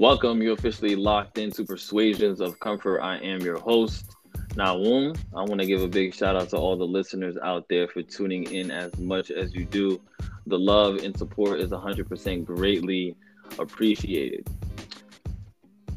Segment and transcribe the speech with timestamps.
[0.00, 0.40] Welcome.
[0.40, 3.02] You're officially locked into Persuasions of Comfort.
[3.02, 4.16] I am your host,
[4.54, 5.14] Naum.
[5.36, 8.00] I want to give a big shout out to all the listeners out there for
[8.00, 10.00] tuning in as much as you do.
[10.46, 13.14] The love and support is 100% greatly
[13.58, 14.48] appreciated.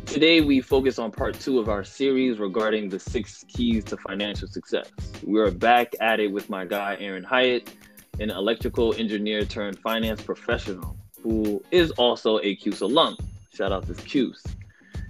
[0.05, 4.49] Today, we focus on part two of our series regarding the six keys to financial
[4.49, 4.91] success.
[5.25, 7.73] We are back at it with my guy, Aaron Hyatt,
[8.19, 13.15] an electrical engineer turned finance professional who is also a CUSE alum.
[13.53, 14.43] Shout out to CUSE.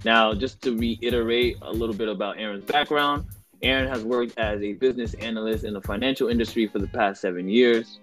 [0.04, 3.24] Now, just to reiterate a little bit about Aaron's background,
[3.62, 7.48] Aaron has worked as a business analyst in the financial industry for the past seven
[7.48, 8.00] years.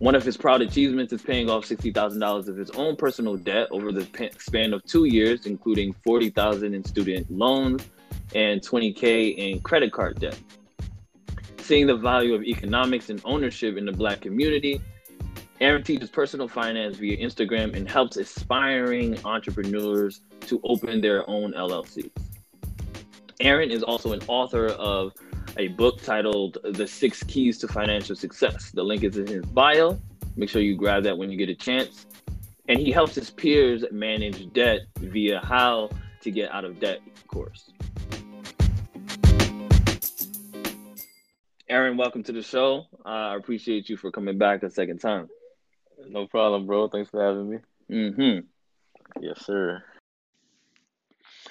[0.00, 3.90] One of his proud achievements is paying off $60,000 of his own personal debt over
[3.90, 4.06] the
[4.38, 7.88] span of two years, including $40,000 in student loans
[8.34, 10.38] and 20K in credit card debt.
[11.58, 14.82] Seeing the value of economics and ownership in the Black community,
[15.64, 22.10] Aaron teaches personal finance via Instagram and helps aspiring entrepreneurs to open their own LLCs.
[23.40, 25.14] Aaron is also an author of
[25.56, 28.72] a book titled The Six Keys to Financial Success.
[28.72, 29.98] The link is in his bio.
[30.36, 32.04] Make sure you grab that when you get a chance.
[32.68, 35.88] And he helps his peers manage debt via How
[36.20, 37.70] to Get Out of Debt course.
[41.70, 42.84] Aaron, welcome to the show.
[43.06, 45.30] I appreciate you for coming back a second time.
[46.08, 46.88] No problem, bro.
[46.88, 47.58] Thanks for having me.
[47.90, 48.46] Mm-hmm.
[49.22, 49.82] Yes, sir.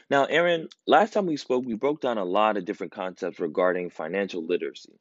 [0.10, 3.90] Now, Aaron, last time we spoke, we broke down a lot of different concepts regarding
[3.90, 4.94] financial literacy.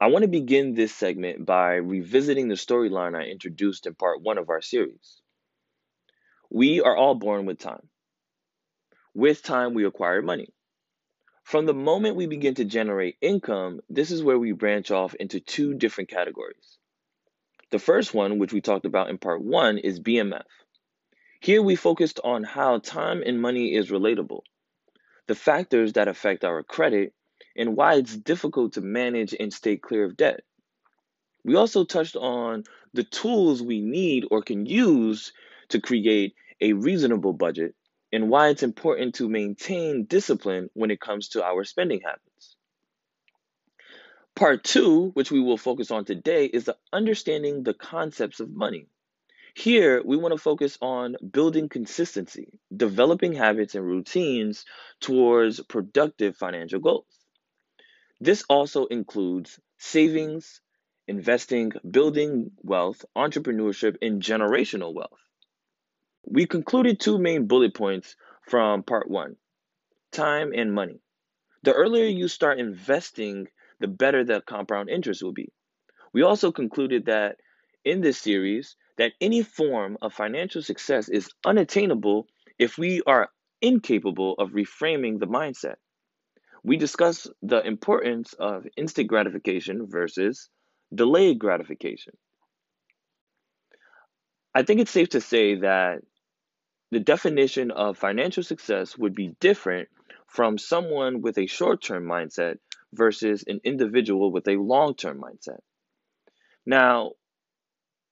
[0.00, 4.36] I want to begin this segment by revisiting the storyline I introduced in part one
[4.36, 5.20] of our series.
[6.50, 7.88] We are all born with time.
[9.14, 10.52] With time, we acquire money.
[11.44, 15.40] From the moment we begin to generate income, this is where we branch off into
[15.40, 16.76] two different categories.
[17.70, 20.44] The first one, which we talked about in part one, is BMF.
[21.40, 24.42] Here we focused on how time and money is relatable,
[25.26, 27.12] the factors that affect our credit,
[27.56, 30.40] and why it's difficult to manage and stay clear of debt.
[31.44, 35.32] We also touched on the tools we need or can use
[35.68, 37.74] to create a reasonable budget
[38.12, 42.25] and why it's important to maintain discipline when it comes to our spending habits.
[44.36, 48.86] Part two, which we will focus on today, is the understanding the concepts of money.
[49.54, 54.66] Here, we want to focus on building consistency, developing habits and routines
[55.00, 57.06] towards productive financial goals.
[58.20, 60.60] This also includes savings,
[61.08, 65.20] investing, building wealth, entrepreneurship, and generational wealth.
[66.26, 69.36] We concluded two main bullet points from part one
[70.12, 71.00] time and money.
[71.62, 73.48] The earlier you start investing,
[73.80, 75.52] the better the compound interest will be.
[76.12, 77.36] We also concluded that
[77.84, 82.26] in this series, that any form of financial success is unattainable
[82.58, 83.28] if we are
[83.60, 85.76] incapable of reframing the mindset.
[86.64, 90.48] We discuss the importance of instant gratification versus
[90.94, 92.14] delayed gratification.
[94.54, 96.00] I think it's safe to say that
[96.90, 99.88] the definition of financial success would be different
[100.26, 102.56] from someone with a short term mindset
[102.96, 105.60] versus an individual with a long term mindset.
[106.64, 107.12] Now,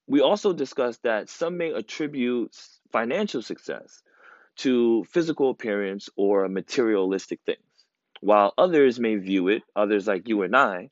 [0.06, 2.54] we also discussed that some may attribute
[2.92, 4.02] financial success
[4.56, 7.58] to physical appearance or materialistic things,
[8.20, 10.90] while others may view it, others like you and I,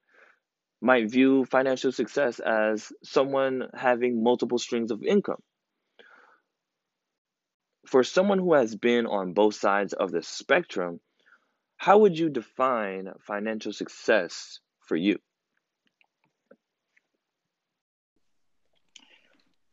[0.81, 5.41] might view financial success as someone having multiple streams of income.
[7.87, 11.01] For someone who has been on both sides of the spectrum,
[11.83, 15.19] how would you define financial success for you?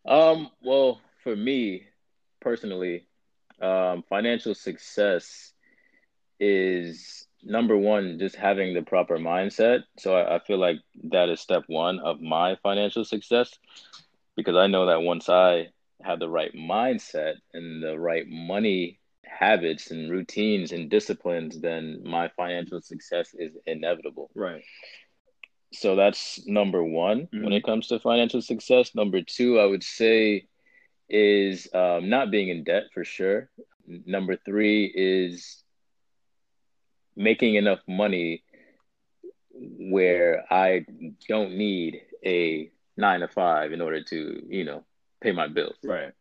[0.07, 1.83] Um, well, for me
[2.41, 3.05] personally,
[3.61, 5.53] um, financial success
[6.39, 9.81] is number one, just having the proper mindset.
[9.99, 10.77] So I, I feel like
[11.11, 13.51] that is step one of my financial success
[14.35, 15.67] because I know that once I
[16.01, 18.98] have the right mindset and the right money
[19.29, 24.29] habits and routines and disciplines, then my financial success is inevitable.
[24.35, 24.63] Right
[25.71, 27.43] so that's number one mm-hmm.
[27.43, 28.95] when it comes to financial success.
[28.95, 30.47] Number two, I would say,
[31.09, 33.49] is um, not being in debt for sure.
[33.87, 35.63] Number three is
[37.15, 38.43] making enough money
[39.51, 40.85] where I
[41.27, 44.85] don't need a nine to five in order to, you know,
[45.21, 45.75] pay my bills.
[45.83, 46.13] Right.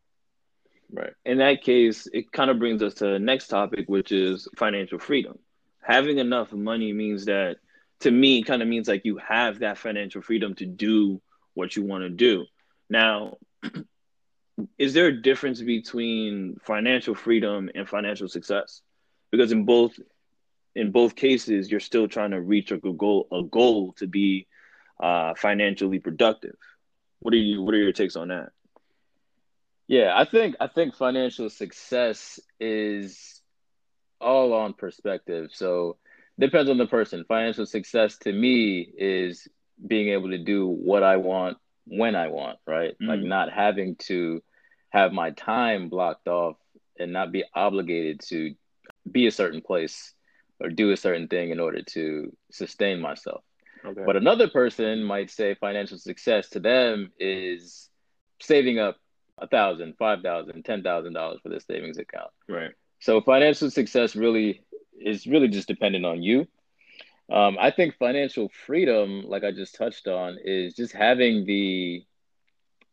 [0.93, 1.13] Right.
[1.25, 4.99] In that case, it kind of brings us to the next topic, which is financial
[4.99, 5.39] freedom.
[5.83, 7.57] Having enough money means that
[8.01, 11.21] to me kind of means like you have that financial freedom to do
[11.55, 12.47] what you want to do.
[12.89, 13.37] Now,
[14.79, 18.83] is there a difference between financial freedom and financial success?
[19.31, 19.99] Because in both
[20.75, 24.47] in both cases, you're still trying to reach a goal a goal to be
[25.03, 26.57] uh, financially productive.
[27.21, 28.51] What are you What are your takes on that?
[29.89, 33.41] Yeah, I think I think financial success is
[34.21, 35.51] all on perspective.
[35.53, 35.97] So
[36.39, 37.25] depends on the person.
[37.27, 39.49] Financial success to me is
[39.85, 41.57] being able to do what I want
[41.87, 42.95] when I want, right?
[43.03, 43.09] Mm.
[43.09, 44.43] Like not having to
[44.91, 46.57] have my time blocked off
[46.99, 48.55] and not be obligated to
[49.11, 50.13] be a certain place
[50.61, 53.43] or do a certain thing in order to sustain myself.
[53.85, 54.03] Okay.
[54.05, 57.89] But another person might say financial success to them is
[58.41, 58.97] saving up
[59.41, 62.31] a thousand, five thousand, ten thousand dollars for this savings account.
[62.49, 62.73] Right.
[63.01, 64.63] So financial success really
[65.01, 66.47] is really just dependent on you.
[67.31, 72.05] Um, I think financial freedom, like I just touched on, is just having the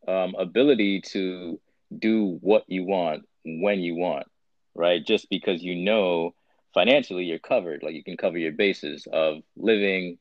[0.08, 1.60] um, ability to
[1.98, 4.28] do what you want when you want,
[4.74, 5.06] right?
[5.06, 6.36] Just because you know
[6.74, 10.18] financially you're covered, like you can cover your bases of living,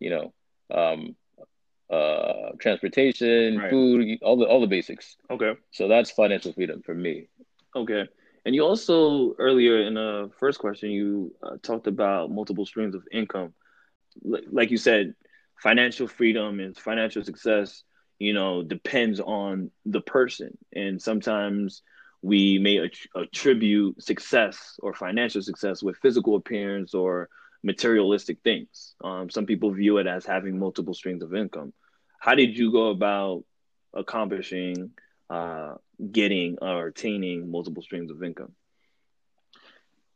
[0.00, 0.32] you know,
[0.76, 1.14] um,
[1.90, 3.70] uh, transportation, right.
[3.70, 5.16] food, all the all the basics.
[5.30, 5.52] Okay.
[5.70, 7.28] So that's financial freedom for me.
[7.76, 8.08] Okay.
[8.46, 13.02] And you also earlier in the first question you uh, talked about multiple streams of
[13.12, 13.54] income.
[14.24, 15.14] L- like you said,
[15.62, 17.82] financial freedom and financial success,
[18.18, 21.82] you know, depends on the person, and sometimes
[22.22, 27.28] we may att- attribute success or financial success with physical appearance or
[27.64, 28.94] materialistic things.
[29.02, 31.72] Um, some people view it as having multiple streams of income.
[32.20, 33.44] How did you go about
[33.94, 34.90] accomplishing
[35.30, 35.74] uh,
[36.12, 38.52] getting or attaining multiple streams of income?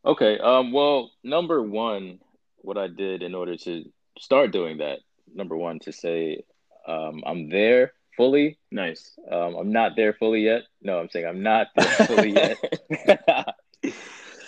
[0.05, 0.39] Okay.
[0.39, 2.19] Um, well, number one,
[2.59, 3.85] what I did in order to
[4.19, 5.01] start doing that,
[5.35, 6.45] number one, to say
[6.87, 8.59] um, I'm there fully.
[8.71, 9.19] Nice.
[9.31, 10.63] Um, I'm not there fully yet.
[10.83, 12.59] No, I'm saying I'm not there fully yet.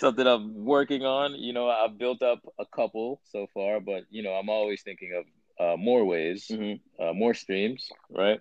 [0.01, 1.35] Something I'm working on.
[1.35, 5.11] You know, I've built up a couple so far, but you know, I'm always thinking
[5.13, 5.25] of
[5.63, 7.03] uh, more ways, mm-hmm.
[7.03, 8.39] uh, more streams, right?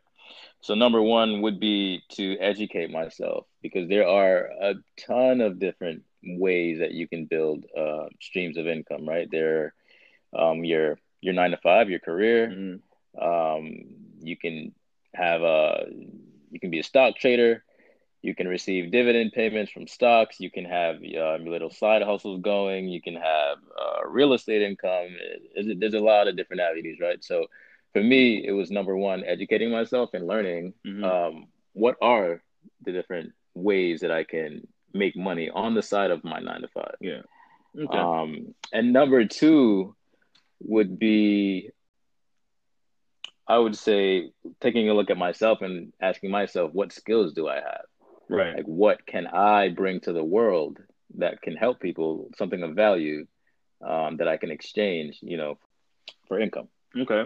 [0.62, 4.74] So number one would be to educate myself because there are a
[5.06, 9.06] ton of different ways that you can build uh, streams of income.
[9.06, 9.74] Right there,
[10.32, 12.48] um, your your nine to five, your career.
[12.48, 13.22] Mm-hmm.
[13.22, 13.84] Um,
[14.22, 14.74] you can
[15.14, 15.88] have a
[16.50, 17.64] you can be a stock trader.
[18.22, 20.40] You can receive dividend payments from stocks.
[20.40, 22.88] You can have uh, little side hustles going.
[22.88, 25.08] You can have uh, real estate income.
[25.54, 27.22] There's a lot of different avenues, right?
[27.24, 27.46] So
[27.92, 31.04] for me, it was number one, educating myself and learning mm-hmm.
[31.04, 32.42] um, what are
[32.84, 36.68] the different ways that I can make money on the side of my nine to
[36.68, 36.96] five.
[37.00, 37.22] Yeah.
[37.78, 37.98] Okay.
[37.98, 39.94] Um, and number two
[40.60, 41.70] would be,
[43.46, 44.30] I would say,
[44.60, 47.84] taking a look at myself and asking myself, what skills do I have?
[48.30, 48.56] Right.
[48.56, 50.78] Like, what can I bring to the world
[51.16, 53.26] that can help people, something of value
[53.84, 55.58] um, that I can exchange, you know,
[56.28, 56.68] for income?
[56.96, 57.24] Okay.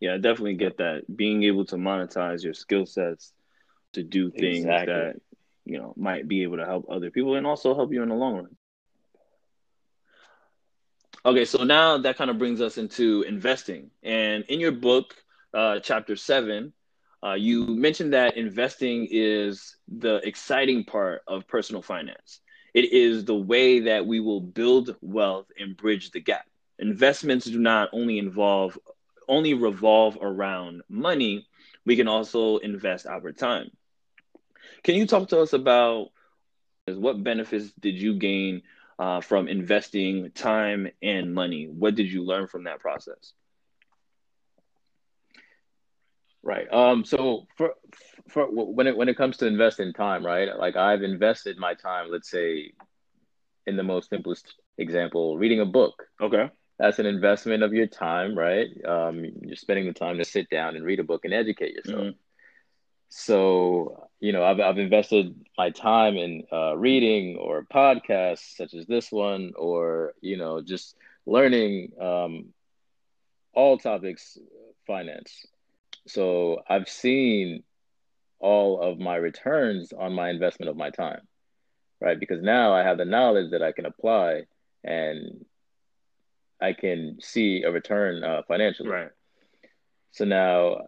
[0.00, 1.04] Yeah, I definitely get that.
[1.14, 3.32] Being able to monetize your skill sets
[3.94, 4.92] to do things exactly.
[4.92, 5.20] that
[5.64, 8.14] you know might be able to help other people and also help you in the
[8.14, 8.56] long run.
[11.26, 13.90] Okay, so now that kind of brings us into investing.
[14.02, 15.14] And in your book,
[15.54, 16.74] uh, chapter seven,
[17.24, 22.40] uh, you mentioned that investing is the exciting part of personal finance.
[22.74, 26.46] It is the way that we will build wealth and bridge the gap.
[26.78, 28.78] Investments do not only involve
[29.28, 31.46] only revolve around money,
[31.86, 33.70] we can also invest our time.
[34.84, 36.10] Can you talk to us about
[36.86, 38.62] what benefits did you gain
[38.98, 41.66] uh, from investing time and money?
[41.68, 43.34] What did you learn from that process?
[46.44, 46.70] Right.
[46.72, 47.04] Um.
[47.04, 47.74] So for
[48.28, 50.48] for when it when it comes to investing time, right?
[50.56, 52.10] Like I've invested my time.
[52.10, 52.72] Let's say,
[53.66, 56.04] in the most simplest example, reading a book.
[56.20, 58.68] Okay that's an investment of your time, right?
[58.84, 62.00] Um, you're spending the time to sit down and read a book and educate yourself.
[62.00, 62.18] Mm-hmm.
[63.10, 68.86] So, you know, I've, I've invested my time in uh, reading or podcasts such as
[68.86, 70.96] this one, or, you know, just
[71.26, 72.46] learning um,
[73.52, 74.36] all topics
[74.84, 75.46] finance.
[76.06, 77.62] So I've seen
[78.38, 81.22] all of my returns on my investment of my time,
[82.00, 82.18] right?
[82.18, 84.42] Because now I have the knowledge that I can apply
[84.82, 85.44] and
[86.60, 88.90] I can see a return uh, financially.
[88.90, 89.10] Right.
[90.12, 90.84] So now, uh,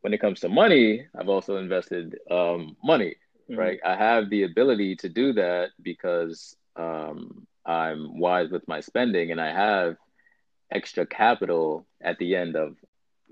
[0.00, 3.16] when it comes to money, I've also invested um, money.
[3.50, 3.58] Mm-hmm.
[3.58, 3.80] Right.
[3.84, 9.40] I have the ability to do that because um, I'm wise with my spending, and
[9.40, 9.96] I have
[10.70, 12.76] extra capital at the end of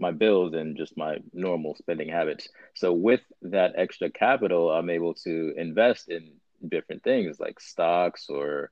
[0.01, 2.49] my bills and just my normal spending habits.
[2.75, 6.33] So with that extra capital, I'm able to invest in
[6.67, 8.71] different things like stocks or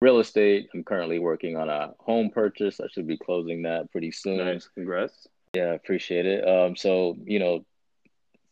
[0.00, 0.68] real estate.
[0.74, 2.80] I'm currently working on a home purchase.
[2.80, 4.38] I should be closing that pretty soon.
[4.38, 5.26] Nice, congrats.
[5.54, 6.46] Yeah, appreciate it.
[6.46, 7.64] Um, so you know,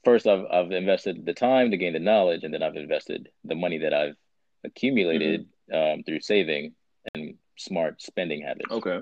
[0.04, 3.54] first I've I've invested the time to gain the knowledge, and then I've invested the
[3.54, 4.16] money that I've
[4.64, 5.98] accumulated mm-hmm.
[5.98, 6.74] um, through saving
[7.14, 8.70] and smart spending habits.
[8.70, 9.00] Okay.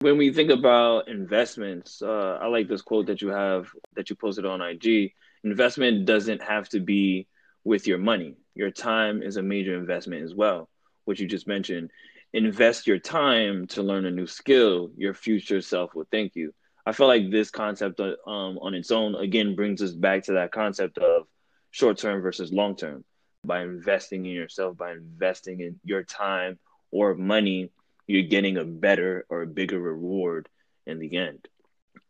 [0.00, 4.16] When we think about investments, uh, I like this quote that you have that you
[4.16, 5.12] posted on IG.
[5.44, 7.26] Investment doesn't have to be
[7.64, 8.36] with your money.
[8.54, 10.70] Your time is a major investment as well,
[11.04, 11.90] which you just mentioned.
[12.32, 14.90] Invest your time to learn a new skill.
[14.96, 16.54] Your future self will thank you.
[16.86, 20.32] I feel like this concept uh, um, on its own again brings us back to
[20.32, 21.26] that concept of
[21.72, 23.04] short term versus long term.
[23.44, 26.58] By investing in yourself, by investing in your time
[26.90, 27.70] or money,
[28.10, 30.48] you're getting a better or a bigger reward
[30.86, 31.46] in the end.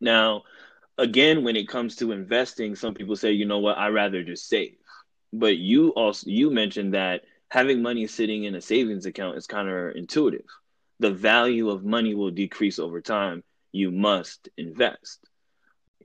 [0.00, 0.44] Now,
[0.96, 4.48] again, when it comes to investing, some people say, you know what, I rather just
[4.48, 4.76] save.
[5.32, 10.46] But you also you mentioned that having money sitting in a savings account is counterintuitive.
[11.00, 13.42] The value of money will decrease over time.
[13.72, 15.20] You must invest.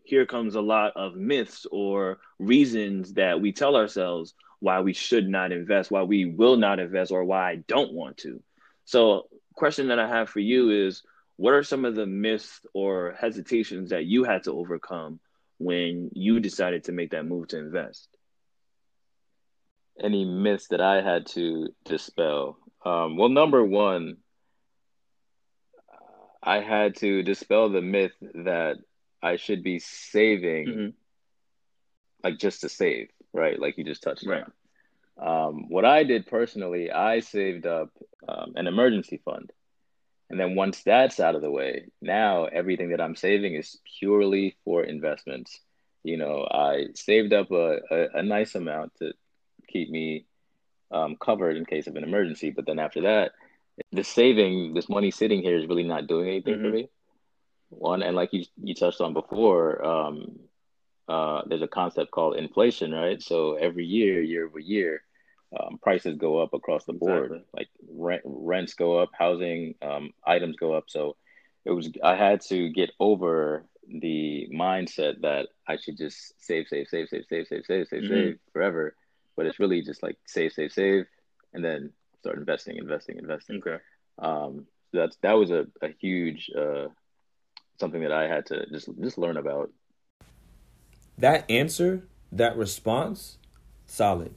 [0.03, 5.27] Here comes a lot of myths or reasons that we tell ourselves why we should
[5.29, 8.41] not invest, why we will not invest, or why I don't want to.
[8.85, 11.03] So, question that I have for you is
[11.37, 15.19] what are some of the myths or hesitations that you had to overcome
[15.57, 18.07] when you decided to make that move to invest?
[20.01, 22.57] Any myths that I had to dispel?
[22.85, 24.17] Um, well, number one,
[26.43, 28.77] I had to dispel the myth that
[29.21, 30.89] I should be saving, mm-hmm.
[32.23, 33.59] like just to save, right?
[33.59, 34.43] Like you just touched right.
[34.43, 34.51] on.
[35.17, 37.89] Um, what I did personally, I saved up
[38.27, 39.51] um, an emergency fund.
[40.29, 44.57] And then once that's out of the way, now everything that I'm saving is purely
[44.65, 45.59] for investments.
[46.03, 49.13] You know, I saved up a, a, a nice amount to
[49.67, 50.25] keep me
[50.91, 52.51] um, covered in case of an emergency.
[52.51, 53.33] But then after that,
[53.91, 56.65] this saving, this money sitting here is really not doing anything mm-hmm.
[56.65, 56.89] for me.
[57.69, 60.39] One, and like you, you touched on before, um,
[61.07, 63.21] uh, there's a concept called inflation, right?
[63.21, 65.03] So every year, year over year,
[65.57, 67.31] um, prices go up across the board.
[67.31, 67.45] Exactly.
[67.53, 70.85] Like rent, rents go up, housing um, items go up.
[70.87, 71.15] So
[71.63, 76.87] it was I had to get over the mindset that I should just save, save,
[76.87, 78.13] save, save, save, save, save, save, mm-hmm.
[78.13, 78.95] save forever.
[79.35, 81.05] But it's really just like save, save, save,
[81.53, 83.57] and then start investing, investing, investing.
[83.57, 83.77] Okay.
[84.17, 86.87] Um, so that's that was a, a huge uh,
[87.79, 89.71] something that I had to just just learn about.
[91.17, 93.37] That answer, that response,
[93.85, 94.33] solid.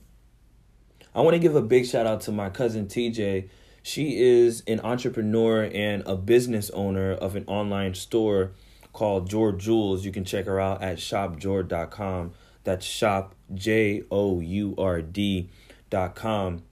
[1.14, 3.48] I want to give a big shout out to my cousin TJ.
[3.82, 8.52] She is an entrepreneur and a business owner of an online store
[8.92, 10.04] called Jourd Jewels.
[10.04, 12.32] You can check her out at shopjourd.com.
[12.64, 16.62] That's shop J O U R D.com.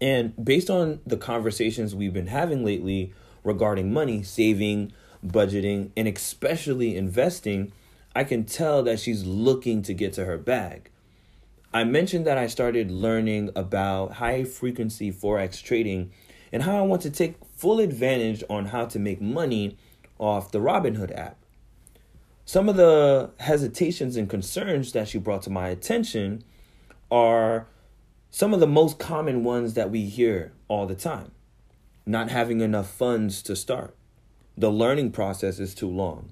[0.00, 3.12] And based on the conversations we've been having lately
[3.44, 4.92] regarding money, saving,
[5.24, 7.72] budgeting, and especially investing,
[8.14, 10.90] I can tell that she's looking to get to her bag.
[11.72, 16.12] I mentioned that I started learning about high frequency Forex trading
[16.52, 19.76] and how I want to take full advantage on how to make money
[20.18, 21.36] off the Robinhood app.
[22.44, 26.44] Some of the hesitations and concerns that she brought to my attention
[27.10, 27.66] are
[28.30, 31.32] some of the most common ones that we hear all the time.
[32.06, 33.96] Not having enough funds to start.
[34.56, 36.30] The learning process is too long.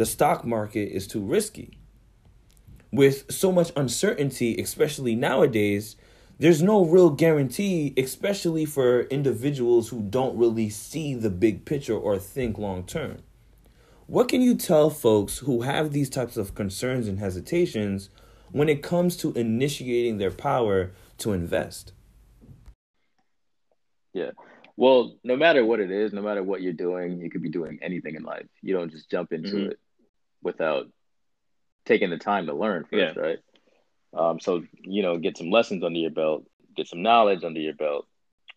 [0.00, 1.78] The stock market is too risky
[2.90, 5.94] with so much uncertainty, especially nowadays,
[6.38, 12.18] there's no real guarantee, especially for individuals who don't really see the big picture or
[12.18, 13.18] think long term.
[14.06, 18.08] What can you tell folks who have these types of concerns and hesitations
[18.52, 21.92] when it comes to initiating their power to invest?
[24.14, 24.30] Yeah.
[24.78, 27.78] Well, no matter what it is, no matter what you're doing, you could be doing
[27.82, 28.46] anything in life.
[28.62, 29.70] You don't just jump into mm-hmm.
[29.72, 29.78] it
[30.42, 30.86] without
[31.84, 33.22] taking the time to learn first, yeah.
[33.22, 33.38] right?
[34.12, 36.44] Um, so you know, get some lessons under your belt,
[36.76, 38.06] get some knowledge under your belt,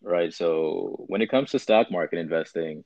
[0.02, 0.32] right?
[0.32, 2.84] So when it comes to stock market investing,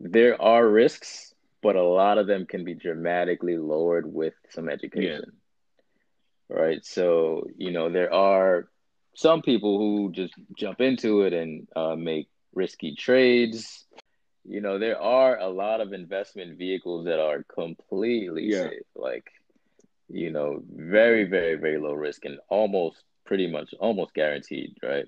[0.00, 1.32] there are risks,
[1.62, 5.32] but a lot of them can be dramatically lowered with some education,
[6.50, 6.56] yeah.
[6.56, 6.84] right?
[6.84, 8.68] So you know, there are
[9.14, 13.84] some people who just jump into it and uh, make risky trades
[14.48, 18.68] you know, there are a lot of investment vehicles that are completely yeah.
[18.68, 19.26] safe, like,
[20.08, 25.04] you know, very, very, very low risk and almost pretty much almost guaranteed, right?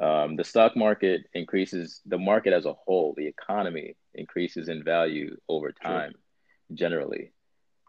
[0.00, 5.36] Um, the stock market increases, the market as a whole, the economy increases in value
[5.48, 6.12] over time.
[6.12, 6.76] Sure.
[6.76, 7.32] generally.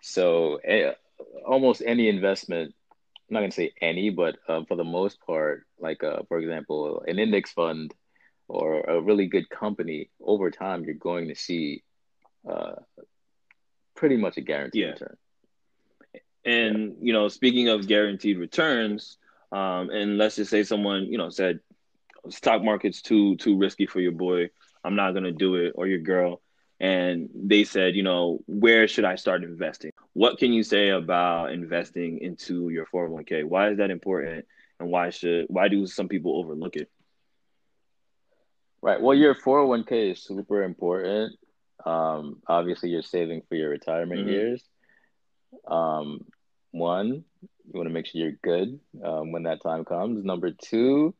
[0.01, 0.93] So eh,
[1.45, 2.73] almost any investment,
[3.29, 7.03] I'm not gonna say any, but uh, for the most part, like uh, for example,
[7.07, 7.93] an index fund
[8.51, 11.83] or a really good company, over time you're going to see
[12.49, 12.73] uh,
[13.95, 14.87] pretty much a guaranteed Yeah.
[14.87, 15.17] return.
[16.45, 19.17] And you know, speaking of guaranteed returns,
[19.51, 21.59] um, and let's just say someone you know said
[22.29, 24.49] stock market's too too risky for your boy.
[24.83, 26.41] I'm not gonna do it or your girl.
[26.79, 29.91] And they said, you know, where should I start investing?
[30.13, 33.43] What can you say about investing into your 401k?
[33.43, 34.45] Why is that important?
[34.79, 36.89] And why should why do some people overlook it?
[38.81, 39.01] Right.
[39.01, 41.37] Well, your 401k is super important.
[41.85, 44.27] Um, obviously, you're saving for your retirement Mhm.
[44.27, 44.63] years.
[45.67, 46.25] Um,
[46.71, 50.23] one, you want to make sure you're good um, when that time comes.
[50.23, 51.13] Number two,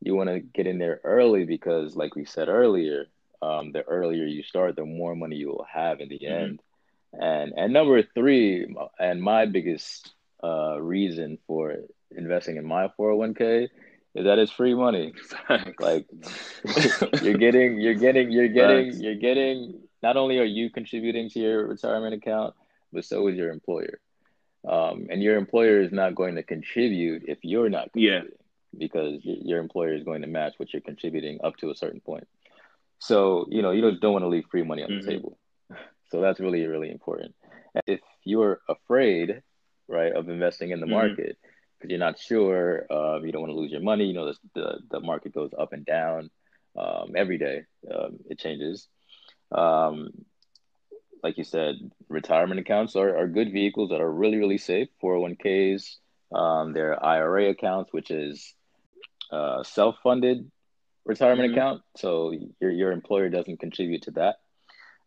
[0.00, 3.06] you want to get in there early because, like we said earlier,
[3.42, 6.26] um, the earlier you start, the more money you will have in the Mhm.
[6.26, 6.60] end.
[7.12, 10.12] And and number three, and my biggest
[10.44, 11.76] uh, reason for
[12.10, 13.70] investing in my 401k is
[14.22, 15.12] that it's free money.
[15.78, 16.06] Like
[17.22, 19.80] you're getting, you're getting, you're getting, you're getting.
[20.02, 22.54] Not only are you contributing to your retirement account,
[22.92, 24.00] but so is your employer.
[24.68, 28.22] Um, and your employer is not going to contribute if you're not Yeah.
[28.76, 32.26] because your employer is going to match what you're contributing up to a certain point.
[32.98, 35.00] So, you know, you don't, don't want to leave free money on Mhm.
[35.04, 35.38] the table.
[36.10, 37.34] So that's really, really important.
[37.74, 39.42] And if you're afraid,
[39.88, 40.90] right, of investing in the Mhm.
[40.90, 41.38] market
[41.78, 44.34] because you're not sure, uh, you don't want to lose your money, you know, the,
[44.54, 46.30] the, the market goes up and down
[46.78, 47.62] um, every day,
[47.94, 48.88] um, it changes.
[49.52, 50.10] Um,
[51.22, 51.76] like you said,
[52.08, 54.88] retirement accounts are, are good vehicles that are really, really safe.
[55.02, 55.96] 401ks,
[56.34, 58.54] um, their IRA accounts, which is
[59.32, 60.50] uh, self-funded
[61.04, 61.52] retirement Mhm.
[61.52, 61.82] account.
[61.96, 64.36] So your your employer doesn't contribute to that.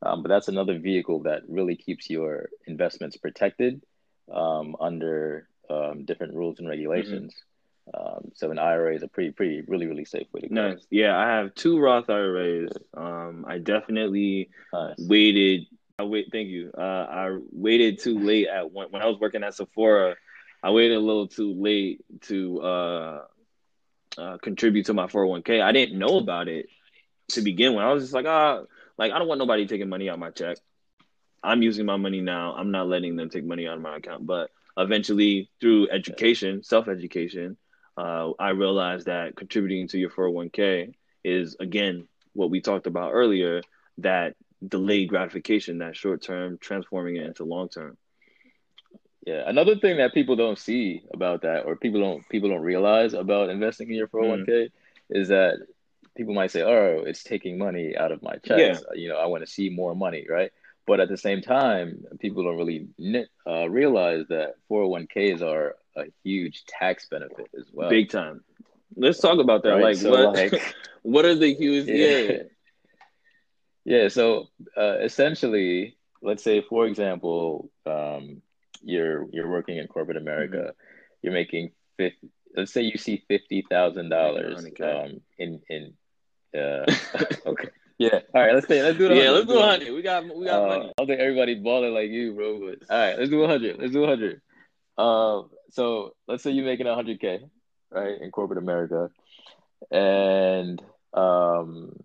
[0.04, 3.82] Um, but that's another vehicle that really keeps your investments protected
[4.34, 7.34] um, under um, different rules and regulations.
[7.94, 10.70] Um, so an IRA is a pretty, pretty, really, really safe way to go.
[10.70, 10.86] Nice.
[10.90, 12.72] Yeah, I have two Roth IRAs.
[12.96, 14.96] Um, I definitely Nice.
[15.00, 15.66] waited.
[15.98, 16.28] I wait.
[16.32, 16.72] Thank you.
[16.78, 20.16] Uh, I waited too late at when, when I was working at Sephora.
[20.64, 23.22] I waited a little too late to uh,
[24.18, 25.62] uh, contribute to my 401k.
[25.62, 26.68] I didn't know about it
[27.30, 27.84] to begin with.
[27.84, 28.62] I was just like, ah,
[28.98, 30.58] like I don't want nobody taking money out my check.
[31.44, 32.54] I'm using my money now.
[32.56, 34.28] I'm not letting them take money out of my account.
[34.28, 37.58] But eventually, through education, self education,
[37.98, 43.62] uh, I realized that contributing to your 401k is again what we talked about earlier
[44.00, 47.98] that delayed gratification, that short term, transforming it into long term.
[49.26, 53.14] Yeah, another thing that people don't see about that, or people don't people don't realize
[53.14, 54.70] about investing in your 401k,
[55.10, 55.60] is that
[56.16, 58.84] people might say, "Oh, it's taking money out of my checks.
[58.96, 60.52] You know, I want to see more money, right?"
[60.88, 62.88] But at the same time, people don't really
[63.48, 67.90] uh, realize that 401ks are a huge tax benefit as well.
[67.90, 68.44] Big time.
[68.96, 69.70] Let's talk about that.
[69.74, 69.84] Right?
[69.84, 71.88] Like, So, what like- what are the huge?
[71.88, 72.18] Yeah.
[72.18, 72.44] Yeah.
[73.84, 78.42] Yeah, so uh, essentially, let's say, for example, um,
[78.84, 81.24] you're you're working in corporate America, Mm-hmm.
[81.24, 85.94] you're making 50, let's say you see fifty thousand dollars um in in
[86.60, 86.86] uh
[87.46, 87.70] okay
[88.02, 89.94] yeah all right let's say let's do it Yeah, let's do 100.
[89.94, 90.88] We got we got uh, money.
[90.90, 92.60] I don't think everybody's balling like you, bro.
[92.60, 93.78] But all right, let's do 100.
[93.80, 94.42] Let's do 100.
[94.98, 97.50] Uh, so let's say you're making 100k,
[97.92, 99.10] right, in corporate America,
[99.92, 100.82] and
[101.14, 101.96] um,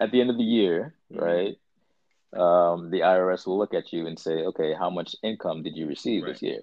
[0.00, 1.20] at the end of the year, Mhm.
[1.28, 1.56] right,
[2.44, 5.86] um, the IRS will look at you and say, okay, how much income did you
[5.86, 6.60] receive this year?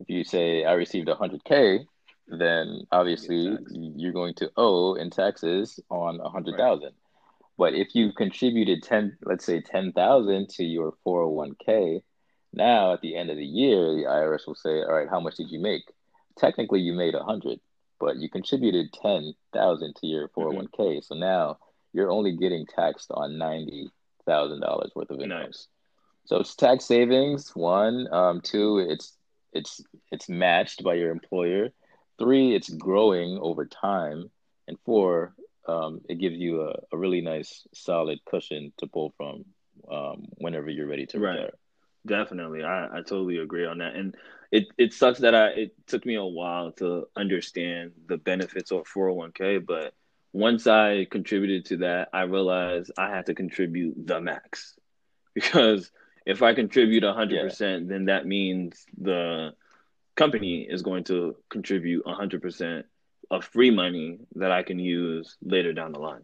[0.00, 1.86] If you say I received 100k,
[2.28, 6.92] then obviously you're going to owe in taxes on a 100,000.
[7.58, 12.02] But if you contributed 10, let's say 10,000 to your 401k,
[12.52, 15.36] now at the end of the year, the IRS will say, all right, how much
[15.36, 15.82] did you make?
[16.38, 17.60] Technically, you made a 100,
[18.00, 21.04] but you contributed 10,000 to your 401k.
[21.04, 21.58] So now
[21.92, 25.28] you're only getting taxed on $90,000 worth of income.
[25.28, 25.68] Nice.
[26.24, 27.50] So it's tax savings.
[27.54, 29.16] One, um, two, it's
[29.52, 31.70] it's it's matched by your employer.
[32.18, 34.30] Three, it's growing over time,
[34.68, 35.34] and four,
[35.66, 39.44] um, it gives you a, a really nice solid cushion to pull from
[39.90, 41.34] um, whenever you're ready to Right.
[41.34, 41.50] retire.
[42.04, 42.64] Definitely.
[42.64, 43.94] I, I totally agree on that.
[43.94, 44.16] And
[44.50, 48.86] it, it sucks that I it took me a while to understand the benefits of
[48.88, 49.94] 401k, but
[50.32, 54.74] once I contributed to that, I realized I had to contribute the max.
[55.34, 55.90] Because
[56.26, 59.54] if I contribute 100%, then that means the
[60.14, 62.84] company is going to contribute 100%
[63.32, 66.22] of free money that I can use later down the line.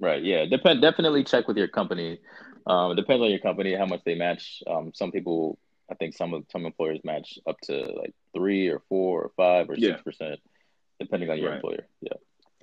[0.00, 0.24] Right.
[0.24, 0.46] Yeah.
[0.46, 0.82] Depend.
[0.82, 2.20] Definitely check with your company
[2.66, 4.62] Um, it depends on your company how much they match.
[4.68, 5.58] Um, some people,
[5.90, 9.68] I think some of some employers match up to like three or four or five
[9.70, 9.90] or Yeah.
[9.90, 10.40] six percent,
[11.00, 11.56] depending on your Right.
[11.56, 11.88] employer.
[12.00, 12.18] Yeah.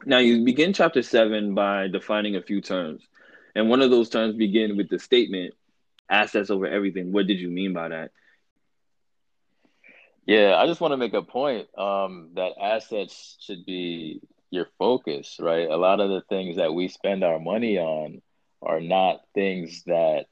[0.06, 3.08] Now you begin chapter seven by defining a few terms,
[3.56, 5.54] and one of those terms begin with the statement
[6.10, 8.12] "assets over everything." What did you mean by that?
[10.30, 15.38] Yeah, I just want to make a point um, that assets should be your focus,
[15.40, 15.68] right?
[15.70, 18.22] A lot of the things that we spend our money on
[18.62, 20.28] are not things that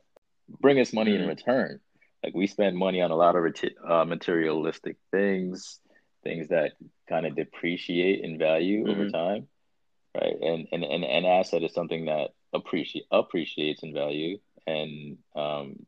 [0.62, 1.28] bring us money in Mhm.
[1.28, 1.80] return.
[2.24, 5.80] Like we spend money on a lot of reti- uh, materialistic things,
[6.24, 6.74] things that
[7.10, 9.12] kind of depreciate in value over Mhm.
[9.12, 9.48] time,
[10.16, 10.36] right?
[10.42, 15.86] And and and an asset is something that appreciate appreciates in value and um,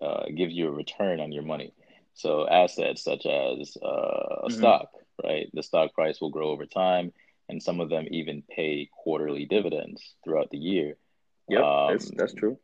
[0.00, 1.72] uh, gives you a return on your money.
[2.14, 4.56] So assets such as uh, a Mhm.
[4.58, 4.90] stock,
[5.22, 5.50] right?
[5.52, 7.12] The stock price will grow over time,
[7.48, 10.96] and some of them even pay quarterly dividends throughout the year.
[11.48, 12.58] Yeah, that's Um, that's true.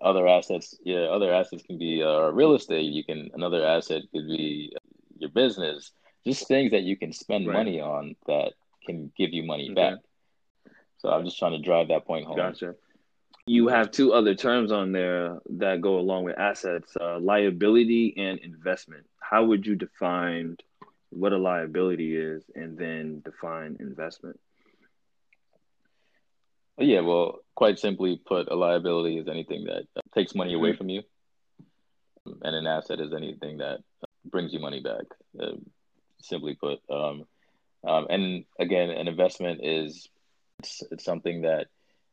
[0.00, 2.90] other assets, yeah, other assets can be uh, real estate.
[2.92, 4.72] You can another asset could be
[5.18, 5.92] your business.
[6.24, 7.54] Just things that you can spend Right.
[7.54, 8.54] money on that
[8.86, 9.74] can give you money Okay.
[9.74, 9.98] back.
[10.98, 12.36] So I'm just trying to drive that point home.
[12.36, 12.76] Gotcha.
[13.46, 18.38] You have two other terms on there that go along with assets: uh, liability and
[18.38, 19.04] investment.
[19.20, 20.56] How would you define
[21.10, 24.38] what a liability is, and then define investment?
[26.78, 30.78] Yeah, well, quite simply put, a liability is anything that uh, takes money away Mhm.
[30.78, 31.02] from you,
[32.42, 35.04] and an asset is anything that uh, brings you money back.
[35.38, 35.56] Uh,
[36.20, 37.26] simply put, um,
[37.84, 40.08] um, and again, an investment is
[40.60, 41.66] it's, it's something that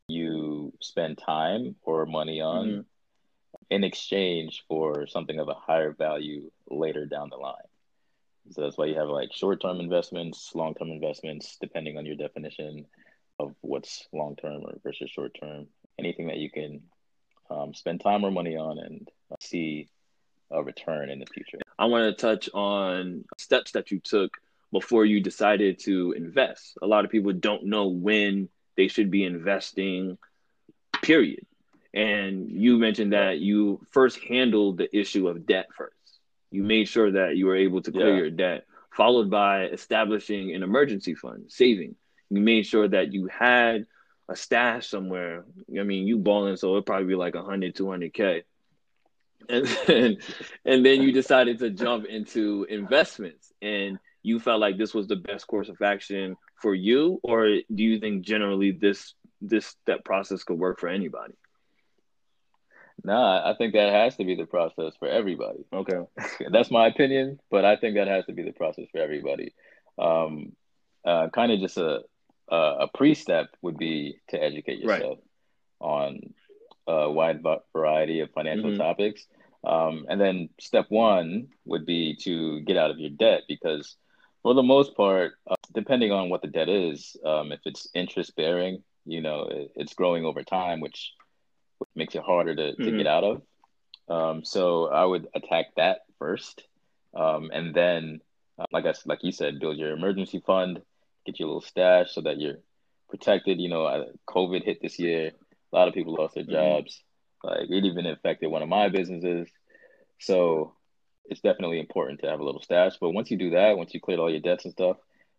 [0.09, 2.85] you spend time or money on Mhm.
[3.69, 7.67] in exchange for something of a higher value later down the line.
[8.51, 12.87] So that's why you have like short-term investments, long-term investments, depending on your definition
[13.37, 15.67] of what's long-term or versus short-term.
[15.99, 16.81] Anything that you can
[17.51, 19.89] um, spend time or money on and uh, see
[20.51, 21.59] a return in the future.
[21.77, 24.37] I want to touch on steps that you took
[24.71, 26.77] before you decided to invest.
[26.81, 30.17] A lot of people don't know when they should be investing,
[31.01, 31.45] period.
[31.93, 35.95] And you mentioned that you first handled the issue of debt first.
[36.49, 38.21] You made sure that you were able to clear Yeah.
[38.21, 41.95] your debt, followed by establishing an emergency fund, saving.
[42.29, 43.85] You made sure that you had
[44.29, 45.43] a stash somewhere.
[45.77, 48.43] I mean, you balling, so it'd probably be like 100, 200K.
[49.49, 50.17] And then,
[50.63, 55.17] and then you decided to jump into investments and you felt like this was the
[55.17, 60.43] best course of action for you or do you think generally this this step process
[60.43, 61.33] could work for anybody
[63.03, 65.63] Nah, I think that has to be the process for everybody.
[65.71, 65.99] okay
[66.51, 69.53] That's my opinion, but I think that has to be the process for everybody.
[69.97, 70.51] Um,
[71.05, 72.01] uh, kind of just a
[72.51, 74.99] a, a pre-step would be to educate Right.
[75.01, 75.19] yourself
[75.79, 76.33] on
[76.87, 77.41] a wide
[77.73, 78.77] variety of financial Mhm.
[78.77, 79.25] topics.
[79.63, 83.95] Um, and then step one would be to get out of your debt because,
[84.43, 88.35] for the most part, uh, depending on what the debt is, um, if it's interest
[88.35, 91.13] bearing, you know, it, it's growing over time, which
[91.95, 92.97] makes it harder to, to Mhm.
[92.97, 93.41] get out of.
[94.09, 96.63] Um, so I would attack that first,
[97.15, 98.21] um, and then,
[98.59, 100.81] uh, like I like you said, build your emergency fund,
[101.25, 102.57] get your little stash so that you're
[103.09, 103.59] protected.
[103.59, 105.31] You know, uh, COVID hit this year,
[105.71, 106.51] a lot of people lost their Mhm.
[106.51, 107.01] jobs.
[107.43, 109.49] Like it even affected one of my businesses.
[110.19, 110.75] So
[111.29, 112.97] it's definitely important to have a little stash.
[112.99, 114.97] But once you do that, once you cleared all your debts and stuff,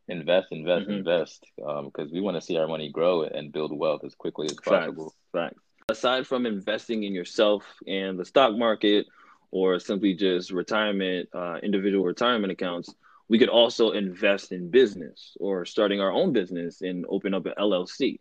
[0.08, 0.98] invest, invest, Mhm.
[0.98, 4.54] invest, because we want to see our money grow and build wealth as quickly as
[4.54, 5.12] facts possible.
[5.32, 9.06] facts aside from investing in yourself and the stock market
[9.50, 12.94] or simply just retirement uh, individual retirement accounts
[13.28, 17.54] we could also invest in business or starting our own business and open up an
[17.58, 18.20] llc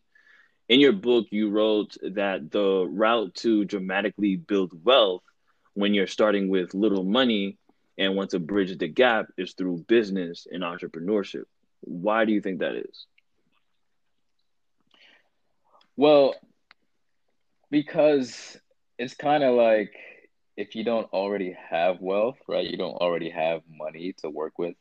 [0.67, 5.21] in your book you wrote that the route to dramatically build wealth
[5.75, 7.58] when you're starting with little money
[7.99, 11.45] and want to bridge the gap is through business and entrepreneurship
[11.81, 13.07] why do you think that is
[15.97, 16.35] Well,
[17.71, 18.57] because
[18.97, 19.93] it's kind of like
[20.57, 22.67] if you don't already have wealth, right?
[22.69, 24.75] You don't already have money to work with.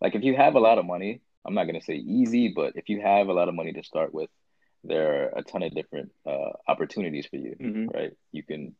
[0.00, 2.72] Like if you have a lot of money, I'm not going to say easy, but
[2.76, 4.30] if you have a lot of money to start with,
[4.84, 7.92] there are a ton of different uh, opportunities for you, Mhm.
[7.92, 8.12] right?
[8.32, 8.76] You can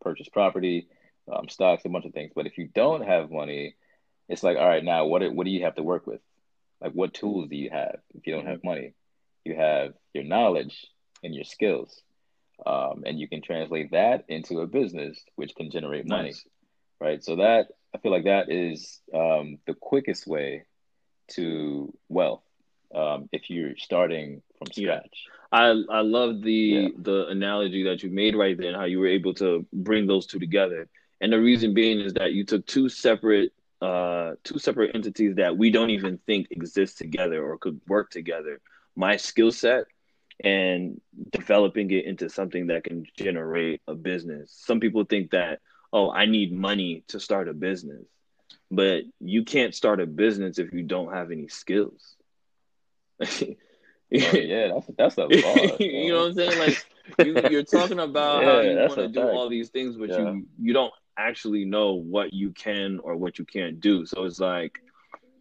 [0.00, 0.88] purchase property,
[1.32, 2.32] um, stocks, a bunch of things.
[2.34, 3.76] But if you don't have money,
[4.28, 6.20] it's like, all right, now what what do you have to work with?
[6.80, 8.94] Like what tools do you have if you don't have money?
[9.44, 10.86] You have your knowledge
[11.22, 12.02] and your skills.
[12.66, 16.44] Um, and you can translate that into a business which can generate money, nice
[17.00, 17.22] right?
[17.24, 20.64] So that I feel like that is um, the quickest way
[21.32, 22.42] to wealth.
[22.94, 25.00] um, if you're starting from Yeah.
[25.00, 25.18] scratch.
[25.52, 26.88] I I love the Yeah.
[26.96, 30.26] the analogy that you made right there and how you were able to bring those
[30.26, 30.88] two together.
[31.20, 35.56] And the reason being is that you took two separate uh two separate entities that
[35.56, 38.60] we don't even think exist together or could work together.
[38.96, 39.84] My skill set
[40.42, 41.00] and
[41.30, 44.52] developing it into something that can generate a business.
[44.64, 45.60] Some people think that,
[45.92, 48.04] oh, I need money to start a business.
[48.70, 52.16] But you can't start a business if you don't have any skills.
[54.10, 55.80] Oh, yeah, that's that's a lot.
[55.80, 56.56] you know what I'm saying?
[56.58, 56.82] Like
[57.18, 59.30] you, you're talking about Yeah, how you want to do fact.
[59.32, 60.18] all these things, but Yeah.
[60.18, 64.06] you you don't actually know what you can or what you can't do.
[64.06, 64.78] So it's like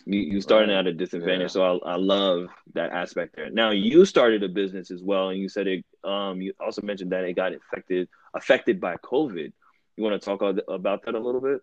[0.05, 0.79] you you starting Right.
[0.79, 1.55] at a disadvantage.
[1.55, 1.79] Yeah.
[1.79, 3.49] So I I love that aspect there.
[3.51, 5.85] Now you started a business as well, and you said it.
[6.03, 9.53] Um, you also mentioned that it got affected affected by COVID.
[9.97, 11.61] You want to talk about that a little bit?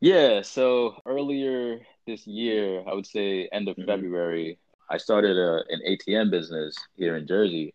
[0.00, 3.86] Yeah, so earlier this year, I would say end of Mhm.
[3.86, 4.58] February,
[4.90, 7.74] I started a, an ATM business here in Jersey.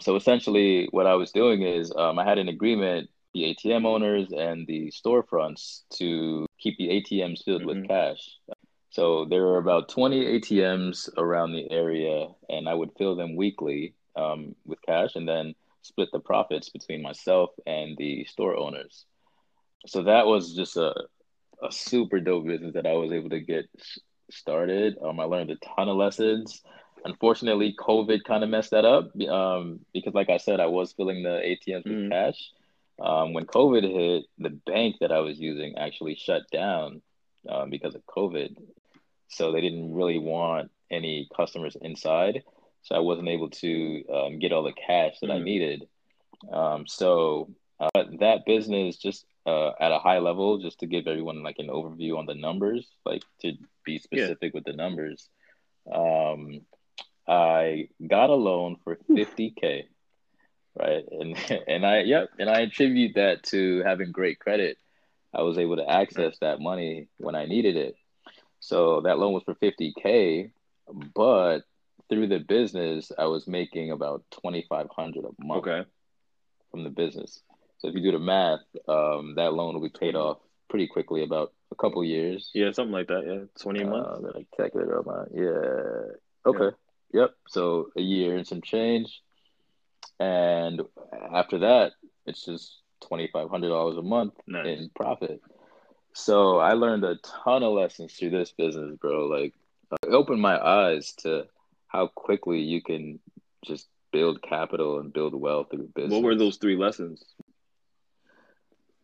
[0.00, 4.32] So essentially, what I was doing is um, I had an agreement, the ATM owners
[4.32, 7.66] and the storefronts, to keep the ATMs filled Mhm.
[7.66, 8.38] with cash.
[8.90, 13.94] So there were about 20 ATMs around the area, and I would fill them weekly
[14.16, 19.06] um, with cash and then split the profits between myself and the store owners.
[19.86, 20.92] So that was just a,
[21.62, 23.66] a super dope business that I was able to get
[24.30, 24.98] started.
[25.02, 26.62] Um, I learned a ton of lessons.
[27.04, 31.22] Unfortunately, COVID kind of messed that up um, because, like I said, I was filling
[31.22, 32.10] the ATMs with Mhm.
[32.10, 32.50] cash.
[33.00, 37.02] Um, when COVID hit, the bank that I was using actually shut down
[37.48, 38.56] um, because of COVID.
[39.28, 42.42] So they didn't really want any customers inside.
[42.82, 45.44] So I wasn't able to um, get all the cash that I Mhm.
[45.44, 45.88] needed.
[46.50, 51.42] Um, so uh, that business, just uh, at a high level, just to give everyone
[51.42, 53.52] like an overview on the numbers, like to
[53.84, 55.28] be specific with the numbers.
[55.90, 56.60] Um,
[57.26, 59.84] I got a loan for 50K,
[60.78, 61.04] right?
[61.10, 61.36] And
[61.68, 64.78] and I yep, and I attribute that to having great credit.
[65.34, 67.94] I was able to access that money when I needed it.
[68.58, 70.50] So that loan was for 50K,
[71.14, 71.60] but
[72.08, 75.88] through the business, I was making about 2,500 a month Okay.
[76.72, 77.40] from the business.
[77.78, 81.22] So if you do the math, um, that loan will be paid off pretty quickly,
[81.22, 82.50] about a couple years.
[82.52, 83.22] Yeah, something like that.
[83.24, 84.08] Yeah, twenty months.
[84.12, 85.28] Uh, let me calculate it out.
[85.32, 86.50] Yeah.
[86.50, 86.76] Okay.
[87.12, 87.30] Yep.
[87.48, 89.22] So a year and some change,
[90.18, 90.82] and
[91.34, 91.92] after that,
[92.26, 94.66] it's just twenty five hundred dollars a month Nice.
[94.66, 95.40] in profit.
[96.12, 99.26] So I learned a ton of lessons through this business, bro.
[99.26, 99.54] Like,
[100.02, 101.46] it opened my eyes to
[101.86, 103.20] how quickly you can
[103.64, 106.12] just build capital and build wealth through business.
[106.12, 107.24] What were those three lessons?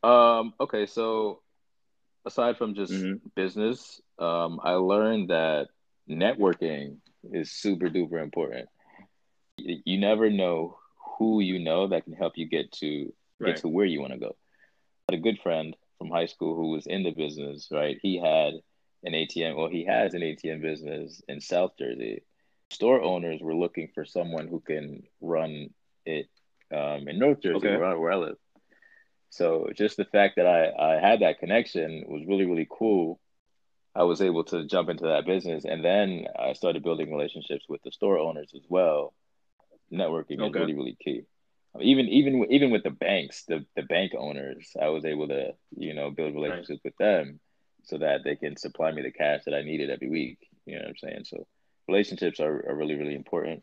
[0.02, 1.42] Um, okay, so
[2.24, 3.20] aside from just Mhm.
[3.34, 5.68] business, um, I learned that
[6.08, 8.68] networking is super duper important.
[9.58, 10.78] You never know
[11.18, 13.56] who you know that can help you get to get Right.
[13.58, 14.34] to where you want to go.
[15.08, 17.98] I had a good friend from high school who was in the business, right?
[18.02, 18.54] He had
[19.04, 22.22] an ATM, well, he has an ATM business in South Jersey.
[22.70, 25.70] Store owners were looking for someone who can run
[26.04, 26.26] it
[26.74, 27.76] um, in North Jersey, Okay.
[27.76, 28.36] where, where I live.
[29.30, 33.20] So just the fact that I, I had that connection was really, really cool.
[33.94, 35.64] I was able to jump into that business.
[35.64, 39.14] And then I started building relationships with the store owners as well.
[39.92, 41.22] Networking is really, really key.
[41.80, 45.94] Even even even with the banks, the, the bank owners, I was able to, you
[45.94, 47.38] know, build relationships with them
[47.84, 50.38] so that they can supply me the cash that I needed every week.
[50.64, 51.24] You know what I'm saying?
[51.26, 51.46] So
[51.86, 53.62] relationships are, are really, really important.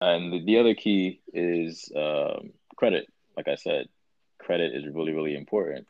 [0.00, 3.06] And the, the other key is um, credit.
[3.36, 3.88] Like I said,
[4.38, 5.86] credit is really, really important.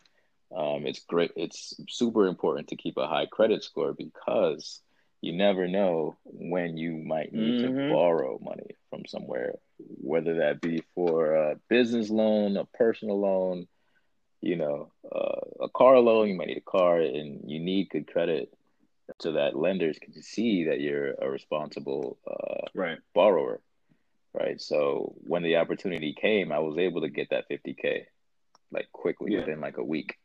[0.57, 1.31] Um, it's great.
[1.37, 4.81] It's super important to keep a high credit score because
[5.21, 7.61] you never know when you might need Mhm.
[7.61, 13.67] to borrow money from somewhere, whether that be for a business loan, a personal loan,
[14.43, 16.29] you know, uh, a car loan.
[16.29, 18.53] You might need a car, and you need good credit
[19.21, 22.99] so that lenders can see that you're a responsible uh, Right.
[23.15, 23.61] borrower,
[24.33, 24.61] right?
[24.61, 28.05] So when the opportunity came, I was able to get that 50k
[28.73, 29.41] like quickly Yeah.
[29.41, 30.17] within like a week.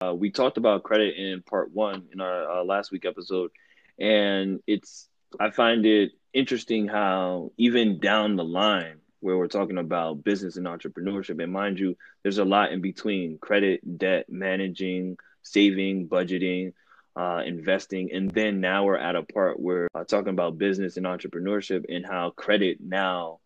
[0.00, 3.50] Uh, we talked about credit in part one in our uh, last week episode,
[3.98, 5.08] and it's
[5.40, 10.66] I find it interesting how even down the line where we're talking about business and
[10.66, 16.72] entrepreneurship, and mind you, there's a lot in between credit, debt, managing, saving, budgeting,
[17.16, 21.06] uh, investing, and then now we're at a part where uh, talking about business and
[21.06, 23.38] entrepreneurship and how credit now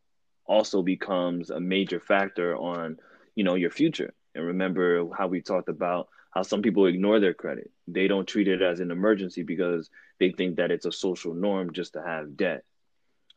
[0.47, 2.97] also becomes a major factor on
[3.35, 7.35] you know your future And remember how we talked about how some people ignore their
[7.35, 7.71] credit.
[7.91, 11.73] They don't treat it as an emergency because they think that it's a social norm
[11.73, 12.65] just to have debt.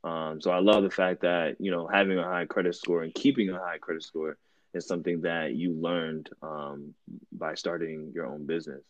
[0.03, 3.13] Um, so I love the fact that you know having a high credit score and
[3.13, 4.37] keeping a high credit score
[4.73, 6.93] is something that you learned um,
[7.31, 8.83] by starting your own business.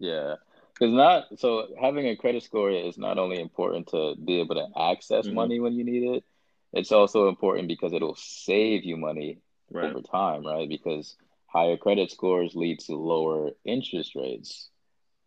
[0.00, 0.34] Yeah,
[0.72, 4.66] because not so having a credit score is not only important to be able to
[4.76, 5.36] access mm-hmm.
[5.36, 6.24] money when you need it.
[6.72, 9.38] It's also important because it'll save you money
[9.70, 9.90] right.
[9.90, 10.68] over time, right?
[10.68, 11.16] Because
[11.54, 14.68] higher credit scores lead to lower interest rates.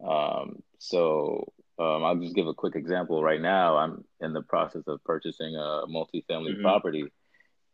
[0.05, 3.23] Um, so um, I'll just give a quick example.
[3.23, 6.61] Right now, I'm in the process of purchasing a multifamily mm-hmm.
[6.61, 7.05] property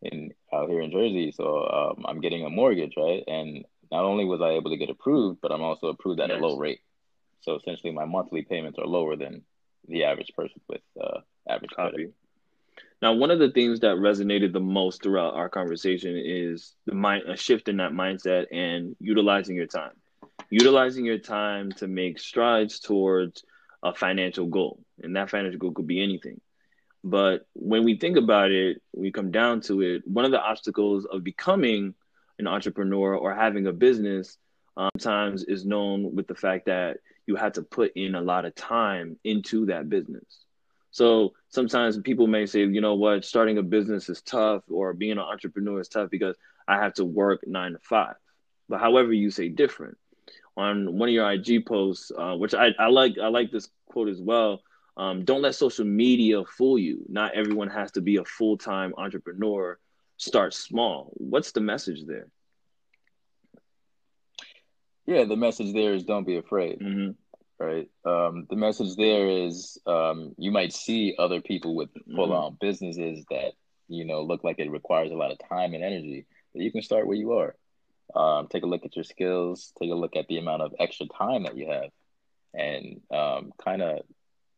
[0.02, 1.34] in out here in Jersey.
[1.36, 3.24] So um, I'm getting a mortgage, right?
[3.28, 6.36] And not only was I able to get approved, but I'm also approved at a
[6.36, 6.80] low rate.
[7.42, 9.44] So essentially, my monthly payments are lower than
[9.88, 11.92] the average person with uh, average Copy.
[11.92, 12.14] credit.
[13.02, 17.24] Now, one of the things that resonated the most throughout our conversation is the mind,
[17.28, 19.92] a shift in that mindset and utilizing your time,
[20.50, 23.44] utilizing your time to make strides towards
[23.84, 26.40] a financial goal, and that financial goal could be anything.
[27.04, 30.08] But when we think about it, we come down to it.
[30.08, 31.96] One of the obstacles of becoming
[32.40, 34.38] an entrepreneur or having a business
[34.78, 38.46] um, sometimes is known with the fact that you have to put in a lot
[38.46, 40.46] of time into that business.
[40.92, 45.14] So sometimes people may say, you know what, starting a business is tough or being
[45.14, 46.36] an entrepreneur is tough because
[46.68, 48.16] I have to work nine to five.
[48.68, 49.98] But however you say different,
[50.58, 54.10] on one of your IG posts, uh, which I, I like, I like this quote
[54.10, 54.62] as well.
[54.98, 57.06] Um, don't let social media fool you.
[57.08, 59.78] Not everyone has to be a full time entrepreneur.
[60.18, 61.12] Start small.
[61.14, 62.28] What's the message there?
[65.06, 66.80] Yeah, the message there is don't be afraid.
[66.80, 67.12] Mm-hmm.
[67.64, 67.90] Right.
[68.04, 72.56] Um, the message there is um, you might see other people with full on mm-hmm.
[72.60, 73.54] businesses that
[73.88, 76.82] you know look like it requires a lot of time and energy, but you can
[76.82, 77.56] start where you are.
[78.14, 79.72] Um, take a look at your skills.
[79.80, 81.90] Take a look at the amount of extra time that you have,
[82.54, 84.00] and um, kind of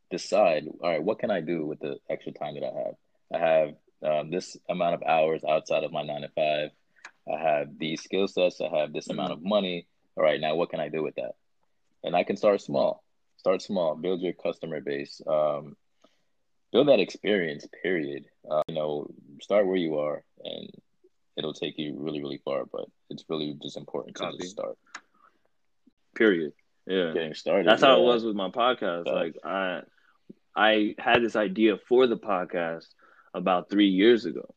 [0.09, 0.65] decide.
[0.81, 2.95] All right, what can I do with the extra time that I have?
[3.31, 6.71] I have um, this amount of hours outside of my nine to five.
[7.31, 8.61] I have these skill sets.
[8.61, 9.19] I have this mm-hmm.
[9.19, 9.85] amount of money.
[10.17, 11.35] All right, now what can I do with that?
[12.05, 13.03] And I can start small.
[13.37, 13.95] Start small.
[13.95, 15.21] Build your customer base.
[15.27, 15.75] Um,
[16.71, 17.67] build that experience.
[17.83, 18.25] Period.
[18.49, 19.07] Uh, you know,
[19.41, 20.69] start where you are, and
[21.35, 22.65] it'll take you really, really far.
[22.65, 24.37] But it's really just important Copy.
[24.37, 24.77] to just start.
[26.15, 26.53] Period.
[26.87, 27.11] Yeah.
[27.13, 27.67] Getting started.
[27.67, 27.89] That's yeah.
[27.89, 29.07] how it was with my podcast.
[29.07, 29.81] Like I
[30.55, 32.87] I had this idea for the podcast
[33.33, 34.54] about three years ago.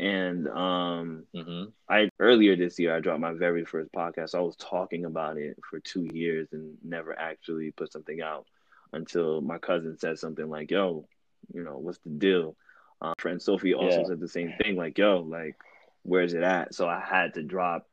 [0.00, 1.64] And um, mm-hmm.
[1.86, 4.34] I earlier this year I dropped my very first podcast.
[4.34, 8.46] I was talking about it for two years and never actually put something out
[8.94, 11.06] until my cousin said something like, "Yo,
[11.52, 12.56] you know, what's the deal?"
[13.02, 14.06] Uh, friend Sophie also yeah.
[14.06, 15.56] said the same thing, like, "Yo, like,
[16.02, 17.86] where's it at?" So I had to drop,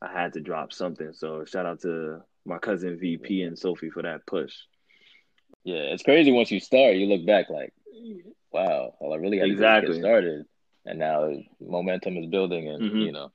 [0.00, 1.12] I had to drop something.
[1.14, 4.54] So shout out to my cousin VP and Sophie for that push.
[5.64, 7.74] Yeah, it's crazy once you start, you look back like,
[8.52, 9.88] wow, well, I really had exactly.
[9.88, 10.46] to get started
[10.86, 12.98] and now momentum is building, and mm-hmm.
[12.98, 13.32] you know,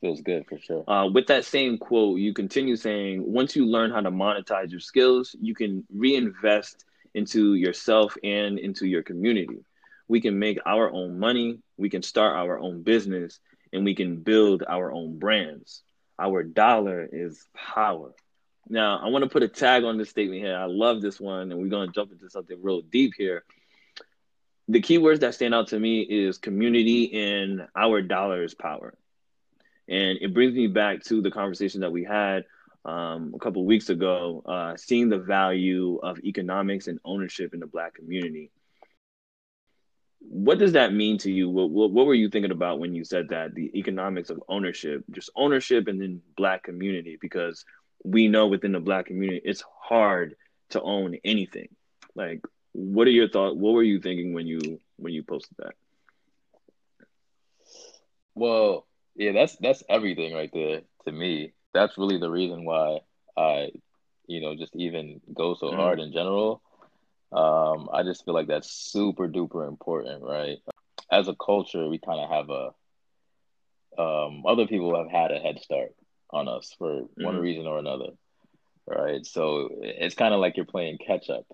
[0.00, 0.88] feels good for sure.
[0.88, 4.80] Uh, with that same quote, you continue saying, once you learn how to monetize your
[4.80, 6.84] skills, you can reinvest
[7.14, 9.64] into yourself and into your community.
[10.08, 13.40] We can make our own money, we can start our own business,
[13.72, 15.82] and we can build our own brands.
[16.18, 18.12] Our dollar is power.
[18.68, 20.56] Now, I want to put a tag on this statement here.
[20.56, 23.44] I love this one, and we're going to jump into something real deep here
[24.68, 28.94] the keywords that stand out to me is community and our dollars power.
[29.88, 32.44] And it brings me back to the conversation that we had
[32.84, 37.66] um, a couple weeks ago, uh, seeing the value of economics and ownership in the
[37.66, 38.50] Black community.
[40.20, 41.48] What does that mean to you?
[41.48, 43.54] What, what, what were you thinking about when you said that?
[43.54, 47.64] The economics of ownership, just ownership and then Black community, because
[48.04, 50.34] we know within the Black community, it's hard
[50.70, 51.68] to own anything.
[52.16, 52.40] Like
[52.76, 53.56] what are your thoughts?
[53.56, 55.74] What were you thinking when you when you posted that?
[58.34, 61.54] Well, yeah, that's that's everything right there to me.
[61.72, 63.00] That's really the reason why
[63.34, 63.70] I,
[64.26, 65.76] you know, just even go so mm-hmm.
[65.76, 66.60] hard in general.
[67.32, 70.58] Um, I just feel like that's super duper important, right?
[71.10, 75.60] As a culture, we kind of have a um, other people have had a head
[75.60, 75.94] start
[76.28, 77.24] on us for mm-hmm.
[77.24, 78.10] one reason or another,
[78.86, 79.24] right?
[79.24, 81.46] So it's kind of like you're playing catch up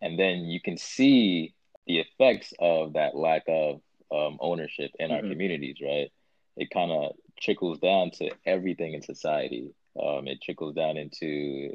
[0.00, 1.54] and then you can see
[1.86, 3.80] the effects of that lack of
[4.12, 5.14] um, ownership in mm-hmm.
[5.14, 6.12] our communities, right?
[6.56, 9.74] It kind of trickles down to everything in society.
[10.00, 11.70] Um, it trickles down into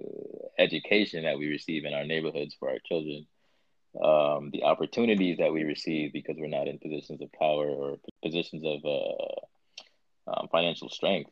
[0.57, 3.25] education that we receive in our neighborhoods for our children,
[4.01, 8.63] um, the opportunities that we receive because we're not in positions of power or positions
[8.65, 11.31] of uh, um, financial strength.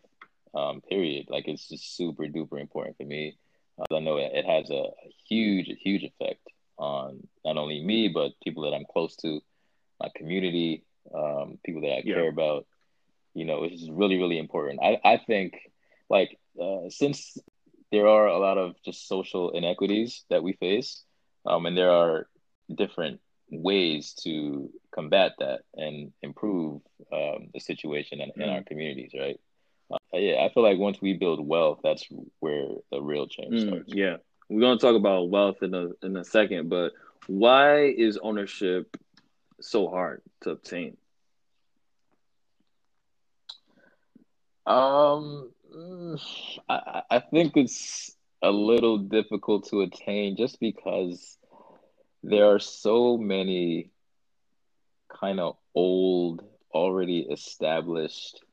[0.53, 1.27] Um, period.
[1.29, 3.37] Like it's just super duper important for me.
[3.79, 6.45] Uh, I know it, it has a, a huge, huge effect
[6.81, 9.39] on not only me but people that I'm close to,
[10.01, 10.83] my community,
[11.15, 12.15] um, people that I yeah.
[12.15, 12.65] care about.
[13.33, 14.81] You know, it's really, really important.
[14.83, 15.53] I, I think
[16.09, 17.37] like uh, since
[17.91, 21.03] there are a lot of just social inequities that we face,
[21.45, 22.27] um, and there are
[22.73, 26.81] different ways to combat that and improve
[27.13, 28.43] um, the situation in, mm.
[28.43, 28.65] in, our mm.
[28.65, 29.39] communities, right?
[29.91, 32.05] Uh, yeah, I feel like once we build wealth, that's
[32.39, 33.93] where the real change mm, starts.
[33.93, 34.17] Yeah,
[34.51, 36.91] we're gonna talk about wealth in a in a second, but
[37.27, 38.97] why is ownership
[39.61, 40.97] so hard to obtain?
[44.65, 45.51] Um,
[46.67, 51.37] I, I think it's a little difficult to attain just because
[52.21, 53.89] there are so many
[55.07, 56.43] kind of old,
[56.73, 58.43] already established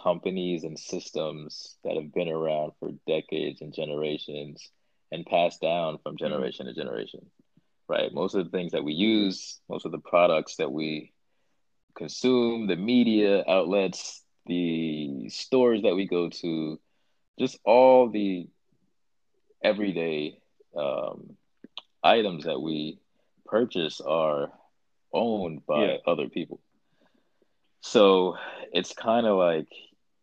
[0.00, 4.70] companies and systems that have been around for decades and generations
[5.12, 6.24] and passed down from mm-hmm.
[6.24, 7.20] generation to generation.
[7.88, 8.12] Right?
[8.12, 11.12] Most of the things that we use, most of the products that we
[11.94, 16.80] consume, the media outlets, the stores that we go to,
[17.38, 18.48] just all the
[19.62, 20.38] everyday
[20.76, 21.36] um,
[22.02, 22.98] items that we
[23.46, 24.50] purchase are
[25.12, 25.96] owned by yeah.
[26.06, 26.60] other people.
[27.80, 28.36] So
[28.72, 29.68] it's kind of like,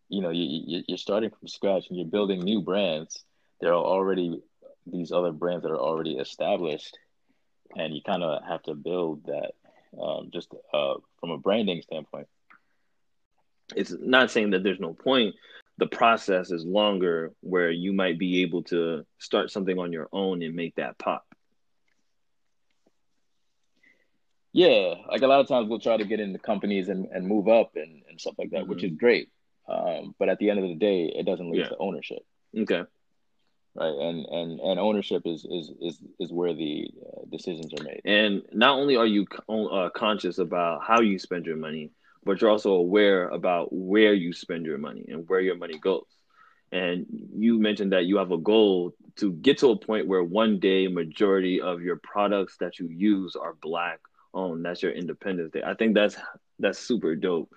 [0.10, 3.24] you know, you, you're starting from scratch and you're building new brands.
[3.62, 4.42] There are already
[4.86, 6.98] these other brands that are already established,
[7.76, 9.52] and you kind of have to build that
[10.00, 12.28] um, just uh, from a branding standpoint.
[13.76, 15.36] It's not saying that there's no point.
[15.78, 20.42] The process is longer where you might be able to start something on your own
[20.42, 21.26] and make that pop.
[24.54, 27.48] Yeah, like a lot of times we'll try to get into companies and, and move
[27.48, 28.70] up and, and stuff like that, mm-hmm.
[28.70, 29.30] which is great.
[29.68, 31.70] Um, but at the end of the day, it doesn't lead yeah.
[31.70, 32.26] to ownership.
[32.58, 32.84] Okay.
[33.74, 38.02] Right, and and and ownership is is is is where the uh, decisions are made.
[38.04, 41.92] And not only are you uh, conscious about how you spend your money,
[42.26, 46.04] but you're also aware about where you spend your money and where your money goes.
[46.74, 47.06] And
[47.36, 50.88] you mentioned that you have a goal to get to a point where one day
[50.88, 54.00] majority of your products that you use are black
[54.34, 54.64] own.
[54.64, 55.64] That's your Independence Day.
[55.66, 56.18] I think that's
[56.60, 57.54] that's super dope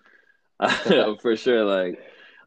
[1.23, 1.65] for sure.
[1.65, 1.99] Like,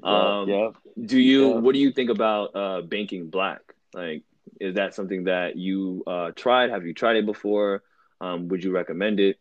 [0.03, 1.05] um, yeah, yeah.
[1.05, 1.49] do you?
[1.49, 1.59] Yeah.
[1.59, 3.61] What do you think about uh, banking black?
[3.93, 4.23] Like,
[4.59, 6.69] is that something that you uh, tried?
[6.69, 7.83] Have you tried it before?
[8.19, 9.39] Um, would you recommend it?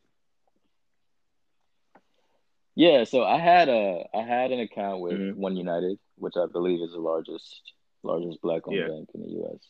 [2.75, 5.43] Yeah, so I had a I had an account with mm-hmm.
[5.43, 7.63] OneUnited, which I believe is the largest
[8.03, 9.61] largest black owned bank in the U.S.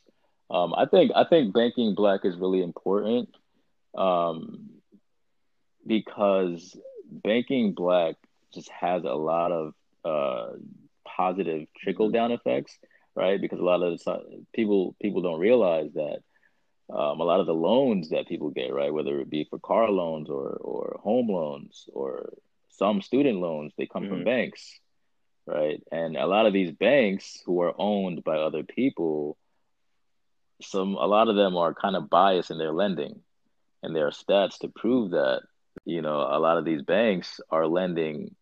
[0.51, 3.29] Um, I think I think banking black is really important.
[3.97, 4.71] Um,
[5.87, 6.77] because
[7.11, 8.17] banking black
[8.53, 9.75] just has a lot of
[10.05, 10.57] uh,
[11.17, 12.79] positive trickle down effects,
[13.15, 13.41] right?
[13.41, 16.19] Because a lot of the people people don't realize that
[16.93, 19.91] um, a lot of the loans that people get, right, whether it be for car
[19.91, 22.33] loans or or home loans or
[22.71, 24.13] some student loans, they come mm-hmm.
[24.13, 24.79] from banks,
[25.47, 25.83] right?
[25.91, 29.37] And a lot of these banks who are owned by other people,
[30.63, 33.21] some a lot of them are kind of biased in their lending,
[33.83, 35.43] and there are stats to prove that
[35.85, 38.35] you know, a lot of these banks are lending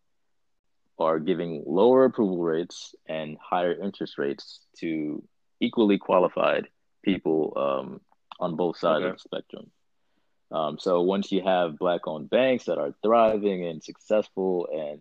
[0.99, 5.22] are giving lower approval rates and higher interest rates to
[5.61, 6.68] equally qualified
[7.03, 8.01] people um,
[8.40, 9.11] on both sides okay.
[9.11, 9.70] of the spectrum.
[10.51, 15.01] Um, so once you have black-owned banks that are thriving and successful and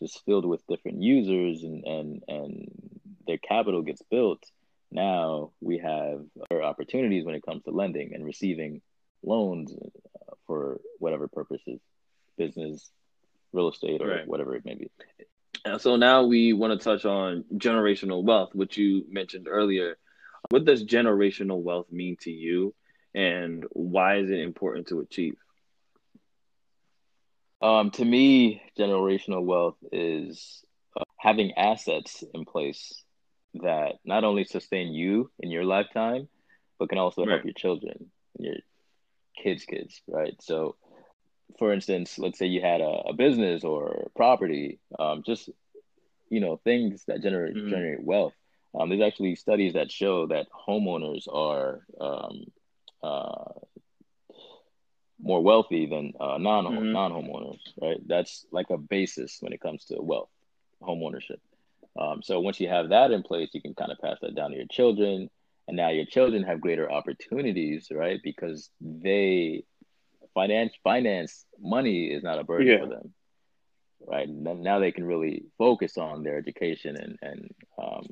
[0.00, 4.42] just filled with different users and and and their capital gets built,
[4.90, 8.80] now we have opportunities when it comes to lending and receiving
[9.22, 11.80] loans uh, for whatever purposes,
[12.38, 12.90] business,
[13.56, 14.28] real estate, or right.
[14.28, 14.90] whatever it may be.
[15.64, 19.98] and So now we want to touch on generational wealth, which you mentioned earlier.
[20.50, 22.74] What does generational wealth mean to you,
[23.14, 25.36] and why is it important to achieve?
[27.62, 30.62] Um, to me, generational wealth is
[30.98, 33.02] uh, having assets in place
[33.54, 36.28] that not only sustain you in your lifetime,
[36.78, 37.32] but can also right.
[37.32, 38.56] help your children, your
[39.42, 40.34] kids' kids, right?
[40.40, 40.76] So,
[41.58, 45.48] for instance, let's say you had a, a business or property, um, just
[46.28, 47.70] you know things that generate mm-hmm.
[47.70, 48.34] generate wealth.
[48.74, 52.44] Um, there's actually studies that show that homeowners are um,
[53.02, 53.52] uh,
[55.20, 56.92] more wealthy than uh, non mm-hmm.
[56.92, 57.98] non homeowners, right?
[58.06, 60.30] That's like a basis when it comes to wealth,
[60.82, 61.40] home ownership.
[61.98, 64.50] Um, so once you have that in place, you can kind of pass that down
[64.50, 65.30] to your children
[65.68, 69.64] and now your children have greater opportunities right because they
[70.36, 72.78] finance finance money is not a burden yeah.
[72.78, 73.12] for them
[74.06, 74.28] right?
[74.28, 78.06] Now they can really focus on their education and and um,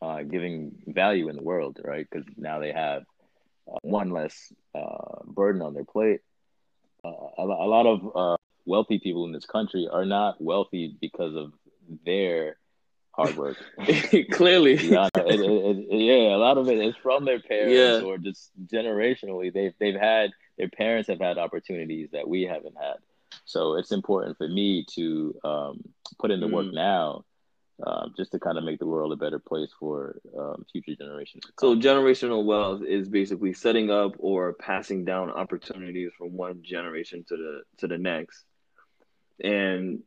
[0.00, 2.06] uh, giving value in the world, right?
[2.08, 3.02] Because now they have
[3.70, 6.20] uh, one less uh, burden on their plate.
[7.04, 11.34] Uh, a, a, lot of uh, wealthy people in this country are not wealthy because
[11.34, 11.52] of
[12.04, 12.56] their
[13.12, 13.56] hard work.
[14.32, 18.08] Clearly, yeah, it, it, it, yeah, a lot of it is from their parents yeah.
[18.08, 19.52] or just generationally.
[19.52, 22.96] They've they've had their parents have had opportunities that we haven't had.
[23.44, 25.80] So it's important for me to um,
[26.18, 26.74] put in the work mm.
[26.74, 27.24] now,
[27.86, 31.44] uh, just to kind of make the world a better place for um, future generations.
[31.60, 37.36] So generational wealth is basically setting up or passing down opportunities from one generation to
[37.36, 38.44] the to the next,
[39.42, 40.00] and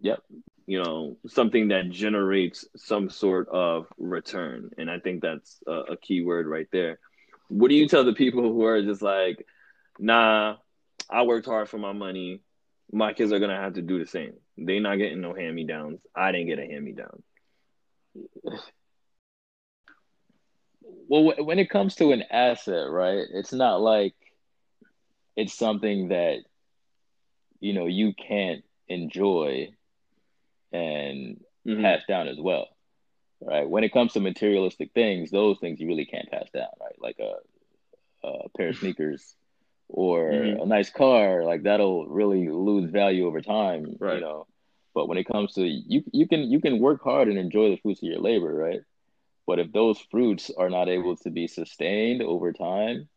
[0.00, 0.22] yep,
[0.66, 4.70] you know something that generates some sort of return.
[4.78, 6.98] And I think that's a, a key word right there.
[7.48, 9.46] What do you tell the people who are just like,
[10.02, 10.56] nah,
[11.08, 12.42] I worked hard for my money
[12.92, 14.34] my kids are gonna have to do the same.
[14.58, 16.00] They not getting no hand me downs.
[16.14, 17.22] I didn't get a hand me down.
[21.08, 23.24] Well, when it comes to an asset, right?
[23.32, 24.14] It's not like
[25.36, 26.38] it's something that
[27.60, 29.70] you know you can't enjoy
[30.70, 31.82] and mm-hmm.
[31.82, 32.68] pass down as well,
[33.40, 33.68] right?
[33.68, 36.96] When it comes to materialistic things, those things you really can't pass down, right?
[36.98, 39.34] Like a, a pair of sneakers
[39.92, 40.62] or mm-hmm.
[40.62, 44.14] a nice car, like that'll really lose value over time, right.
[44.14, 44.46] you know.
[44.94, 47.76] But when it comes to you, you can you can work hard and enjoy the
[47.76, 48.80] fruits of your labor, right?
[49.46, 53.08] But if those fruits are not able to be sustained over time,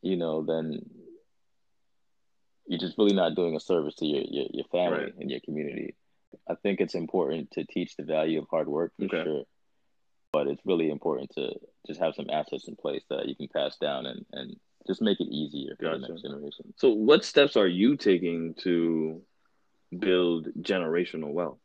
[0.00, 0.88] you know, then
[2.66, 5.14] you're just really not doing a service to your your, your family right.
[5.18, 5.96] and your community.
[6.48, 9.24] I think it's important to teach the value of hard work for okay.
[9.24, 9.42] sure,
[10.32, 11.52] but it's really important to
[11.86, 14.56] just have some assets in place that you can pass down and and
[14.86, 16.00] just make it easier for gotcha.
[16.00, 16.74] the next generation.
[16.76, 19.22] So, what steps are you taking to
[19.96, 21.58] build generational wealth?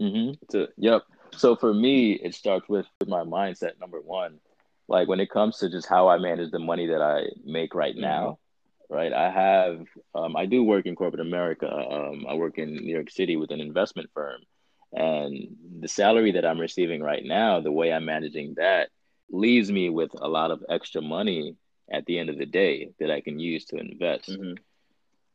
[0.00, 0.32] Mm-hmm.
[0.50, 1.02] To, yep.
[1.36, 3.78] So for me, it starts with, with my mindset.
[3.80, 4.40] Number one,
[4.88, 7.92] like when it comes to just how I manage the money that I make right
[7.92, 8.00] mm-hmm.
[8.00, 8.38] now,
[8.88, 9.12] right?
[9.12, 11.70] I have, um, I do work in corporate America.
[11.70, 14.40] Um, I work in New York City with an investment firm,
[14.92, 18.88] and the salary that I'm receiving right now, the way I'm managing that
[19.30, 21.56] leaves me with a lot of extra money
[21.90, 24.30] at the end of the day that I can use to invest.
[24.30, 24.54] Mm-hmm.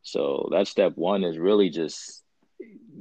[0.02, 2.24] So that step one is really just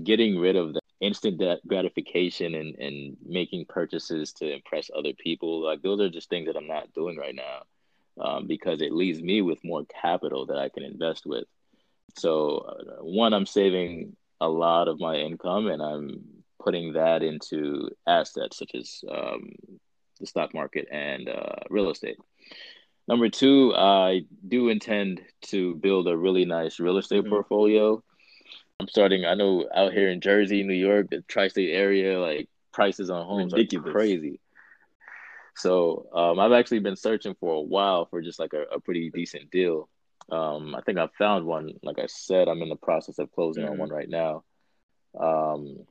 [0.02, 5.62] getting rid of the instant gratification and, and making purchases to impress other people.
[5.64, 7.62] Like those are just things that I'm not doing right now
[8.20, 11.44] um, because it leaves me with more capital that I can invest with.
[12.16, 16.24] So uh, one, I'm saving a lot of my income and I'm
[16.62, 19.52] putting that into assets such as um,
[20.24, 22.16] the stock market and uh, real estate.
[23.06, 27.30] Number two, I do intend to build a really nice real estate mm-hmm.
[27.30, 28.02] portfolio.
[28.80, 29.24] I'm starting.
[29.24, 33.52] I know out here in Jersey, New York, the tri-state area, like prices on homes
[33.52, 33.88] Ridiculous.
[33.88, 34.40] are crazy.
[35.56, 39.10] So um, I've actually been searching for a while for just like a, a pretty
[39.10, 39.88] decent deal.
[40.32, 41.74] Um, I think I found one.
[41.82, 43.72] Like I said, I'm in the process of closing mm-hmm.
[43.72, 44.42] on one right now.
[45.18, 45.84] Um,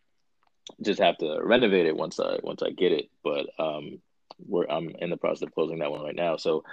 [0.82, 3.10] just have to renovate it once I once I get it.
[3.24, 4.02] But um,
[4.46, 6.38] we're I'm in the process of closing that one right now.
[6.38, 6.64] So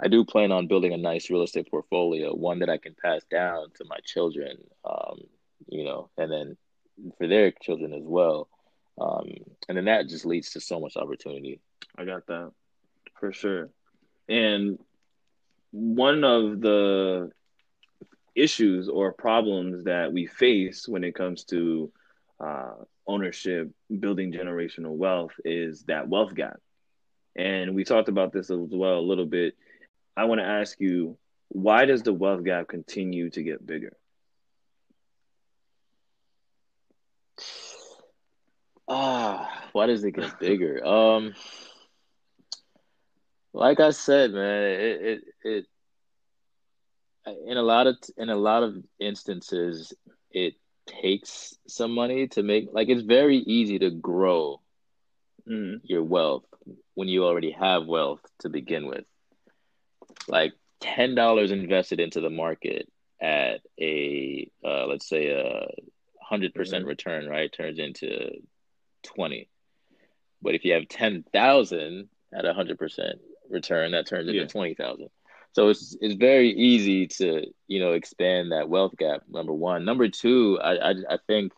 [0.00, 3.22] I do plan on building a nice real estate portfolio, one that I can pass
[3.30, 5.20] down to my children, um,
[5.68, 6.56] you know, and then
[7.18, 8.48] for their children as well.
[9.00, 9.28] Um,
[9.68, 11.60] and then that just leads to so much opportunity.
[11.96, 12.52] I got that
[13.18, 13.70] for sure.
[14.28, 14.78] And
[15.70, 17.30] one of the
[18.34, 21.92] issues or problems that we face when it comes to
[22.40, 22.72] uh,
[23.06, 26.60] ownership, building generational wealth is that wealth gap.
[27.36, 29.54] And we talked about this as well a little bit.
[30.16, 31.16] I want to ask you,
[31.48, 33.96] why does the wealth gap continue to get bigger?
[38.88, 40.84] Ah, why does it get bigger?
[40.86, 41.34] Um,
[43.54, 45.66] like I said, man, it, it it
[47.46, 49.92] in a lot of in a lot of instances,
[50.30, 50.54] it
[50.86, 54.60] takes some money to make like it's very easy to grow
[55.48, 55.80] mm.
[55.84, 56.44] your wealth
[56.94, 59.04] when you already have wealth to begin with.
[60.28, 62.88] Like ten dollars invested into the market
[63.20, 65.68] at a uh, let's say a
[66.20, 66.88] hundred percent mm-hmm.
[66.90, 68.30] return, right, turns into
[69.02, 69.48] twenty.
[70.42, 74.46] But if you have ten thousand at a hundred percent return, that turns into yeah.
[74.46, 75.08] twenty thousand.
[75.52, 79.22] So it's it's very easy to you know expand that wealth gap.
[79.28, 81.52] Number one, number two, I I, I think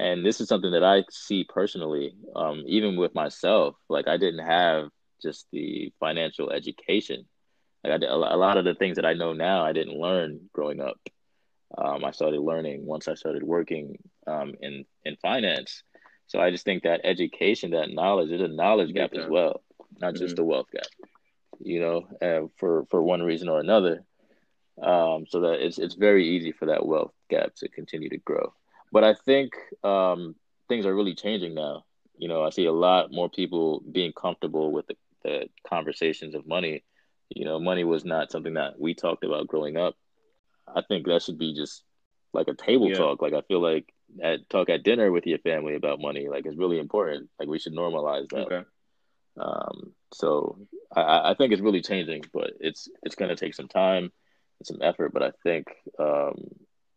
[0.00, 3.76] and this is something that I see personally, um, even with myself.
[3.88, 4.90] Like I didn't have
[5.22, 7.26] just the financial education.
[7.84, 10.50] Like I did, a lot of the things that I know now, I didn't learn
[10.52, 10.98] growing up.
[11.78, 13.96] um, I started learning once I started working
[14.26, 15.82] um, in in finance.
[16.26, 19.62] So I just think that education, that knowledge, is a knowledge gap as well,
[20.00, 20.40] not just Mhm.
[20.40, 20.90] a wealth gap.
[21.60, 24.04] You know, uh, for for one reason or another.
[24.82, 28.52] Um, so that it's it's very easy for that wealth gap to continue to grow.
[28.92, 29.52] But I think
[29.84, 30.34] um,
[30.68, 31.84] things are really changing now.
[32.16, 36.46] You know, I see a lot more people being comfortable with the, the conversations of
[36.46, 36.84] money.
[37.30, 39.94] You know, money was not something that we talked about growing up.
[40.66, 41.82] I think that should be just
[42.32, 42.96] like a table Yeah.
[42.96, 43.22] talk.
[43.22, 46.58] Like I feel like at talk at dinner with your family about money, like it's
[46.58, 47.30] really important.
[47.38, 48.46] Like we should normalize that.
[48.46, 48.62] Okay.
[49.40, 50.58] Um, so
[50.94, 54.04] I, I think it's really changing, but it's it's gonna take some time
[54.58, 55.12] and some effort.
[55.12, 55.68] But I think
[55.98, 56.48] um,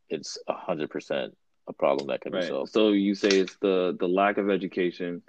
[0.10, 1.36] it's a hundred percent
[1.68, 2.41] a problem that can be Right.
[2.41, 2.72] solved.
[2.72, 5.22] So you say it's the the lack of education,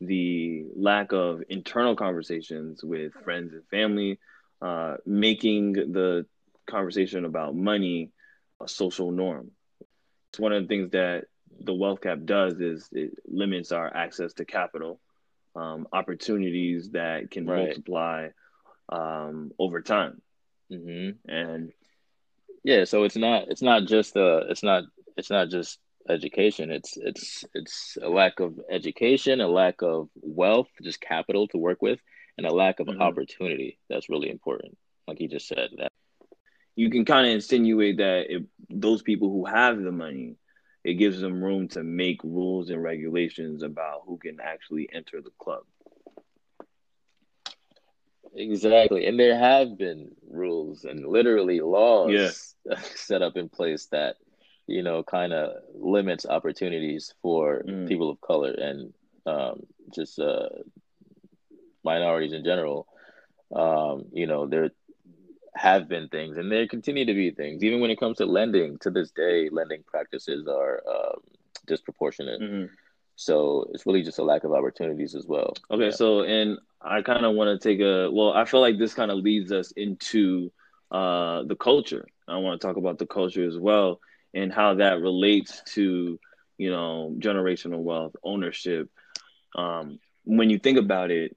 [0.00, 4.18] the lack of internal conversations with friends and family,
[4.62, 6.26] uh, making the
[6.68, 8.10] conversation about money
[8.62, 9.50] a social norm.
[10.30, 11.24] It's one of the things that
[11.60, 15.00] the wealth gap does is it limits our access to capital,
[15.56, 17.78] um, opportunities that can Right.
[17.78, 18.28] multiply
[18.90, 20.20] um, over time,
[20.70, 21.72] hmm and
[22.64, 24.84] Yeah, so it's not it's not just uh it's not
[25.18, 26.70] it's not just education.
[26.70, 31.82] It's it's it's a lack of education, a lack of wealth, just capital to work
[31.82, 32.00] with,
[32.38, 33.00] and a lack of Mhm.
[33.00, 33.78] opportunity.
[33.90, 34.78] That's really important.
[35.08, 35.92] Like he just said, that
[36.76, 40.36] you can kind of insinuate that if those people who have the money,
[40.84, 45.30] it gives them room to make rules and regulations about who can actually enter the
[45.38, 45.64] club.
[48.34, 49.06] exactly.
[49.06, 52.54] And there have been rules and literally laws
[52.94, 54.16] set up in place that
[54.68, 57.88] you know kind of limits opportunities for Mm.
[57.88, 58.92] people of color and
[59.26, 59.62] um,
[59.94, 60.48] just uh,
[61.84, 62.86] minorities in general.
[63.54, 64.70] Um, you know, there
[65.54, 67.64] have been things, and there continue to be things.
[67.64, 71.20] Even when it comes to lending, to this day, lending practices are um,
[71.66, 72.40] disproportionate.
[72.40, 72.68] Mhm.
[73.16, 75.54] So it's really just a lack of opportunities as well.
[75.70, 75.90] Okay, Yeah.
[75.90, 79.10] so and I kind of want to take a well, I feel like this kind
[79.10, 80.52] of leads us into
[80.92, 82.06] uh, the culture.
[82.28, 84.00] I want to talk about the culture as well
[84.34, 86.18] and how that relates to
[86.58, 88.88] you know generational wealth, ownership.
[89.54, 91.36] Um, when you think about it,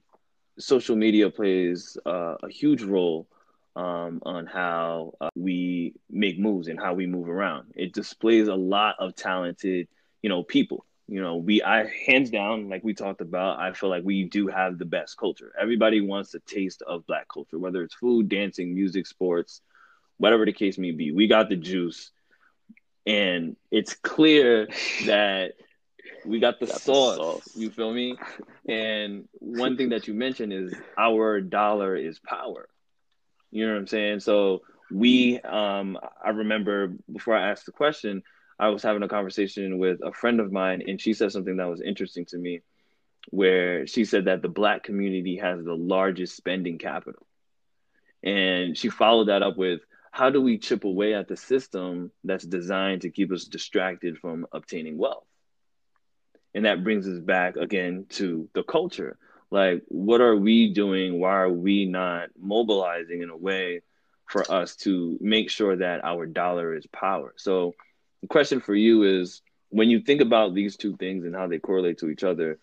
[0.59, 3.27] social media plays uh, a huge role
[3.75, 7.71] um, on how uh, we make moves and how we move around.
[7.75, 9.87] It displays a lot of talented,
[10.21, 10.85] you know, people.
[11.07, 14.47] You know, we I hands down, like we talked about, I feel like we do
[14.47, 15.51] have the best culture.
[15.59, 19.61] Everybody wants a taste of black culture, whether it's food, dancing, music, sports,
[20.17, 21.11] whatever the case may be.
[21.11, 22.11] We got the juice,
[23.05, 24.67] and it's clear
[25.05, 25.53] that
[26.25, 27.55] we got the Got the sauce, sauce.
[27.55, 28.17] You feel me?
[28.67, 32.67] And one thing that you mentioned is our dollar is power.
[33.51, 34.19] You know what I'm saying?
[34.21, 38.23] So we, um, I remember before I asked the question,
[38.59, 41.69] I was having a conversation with a friend of mine, and she said something that
[41.69, 42.61] was interesting to me,
[43.29, 47.25] where she said that the black community has the largest spending capital,
[48.23, 49.81] and she followed that up with,
[50.11, 54.45] how do we chip away at the system that's designed to keep us distracted from
[54.51, 55.25] obtaining wealth?
[56.53, 59.17] And that brings us back again to the culture.
[59.49, 61.19] Like, what are we doing?
[61.19, 63.81] Why are we not mobilizing in a way
[64.25, 67.33] for us to make sure that our dollar is power?
[67.37, 67.73] So,
[68.21, 71.57] the question for you is when you think about these two things and how they
[71.57, 72.59] correlate to each other,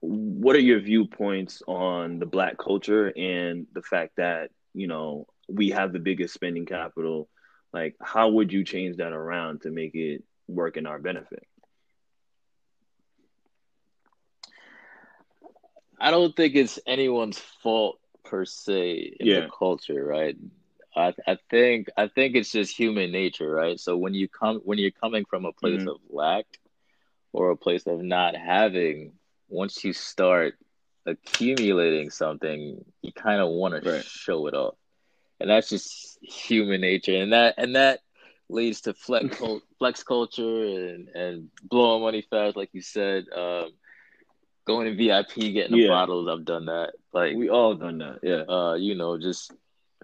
[0.00, 5.70] what are your viewpoints on the black culture and the fact that, you know, we
[5.70, 7.28] have the biggest spending capital?
[7.72, 11.44] Like, how would you change that around to make it work in our benefit?
[16.00, 19.34] I don't think it's anyone's fault per se in Yeah.
[19.34, 20.36] the culture, right?
[20.96, 23.78] I I think I think it's just human nature, right?
[23.78, 25.86] So when you come when you're coming from a place Mhm.
[25.86, 26.46] of lack
[27.32, 29.12] or a place of not having,
[29.48, 30.54] once you start
[31.06, 34.76] accumulating something, you kind of want to show it off,
[35.40, 38.00] and that's just human nature, and that and that
[38.48, 39.40] leads to flex
[39.78, 43.24] flex culture and and blowing money fast, like you said.
[43.36, 43.70] Um,
[44.66, 45.86] going to VIP, getting the Yeah.
[45.86, 46.28] bottles.
[46.28, 46.92] I've done that.
[47.12, 48.42] Like We all done that, yeah.
[48.48, 49.52] uh, you know, just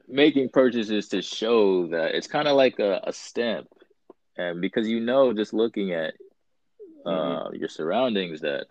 [0.09, 3.68] making purchases to show that it's kind of like a, a stamp,
[4.37, 6.14] and because you know, just looking at
[7.07, 8.66] uh, your surroundings, that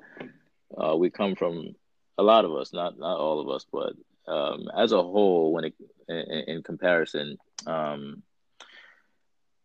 [0.78, 1.76] uh, we come from
[2.18, 3.94] a lot of us, not not all of us, but
[4.32, 5.74] um, as a whole, when it
[6.12, 7.38] in, in comparison,
[7.68, 8.24] um,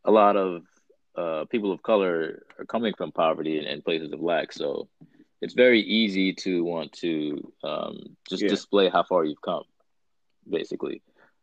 [0.05, 0.63] a lot of
[1.17, 4.89] uh, people of color are coming from poverty and, and places of lack, so
[5.41, 8.49] it's very easy to want to um, just Yeah.
[8.49, 9.65] display how far you've come,
[10.49, 11.03] basically.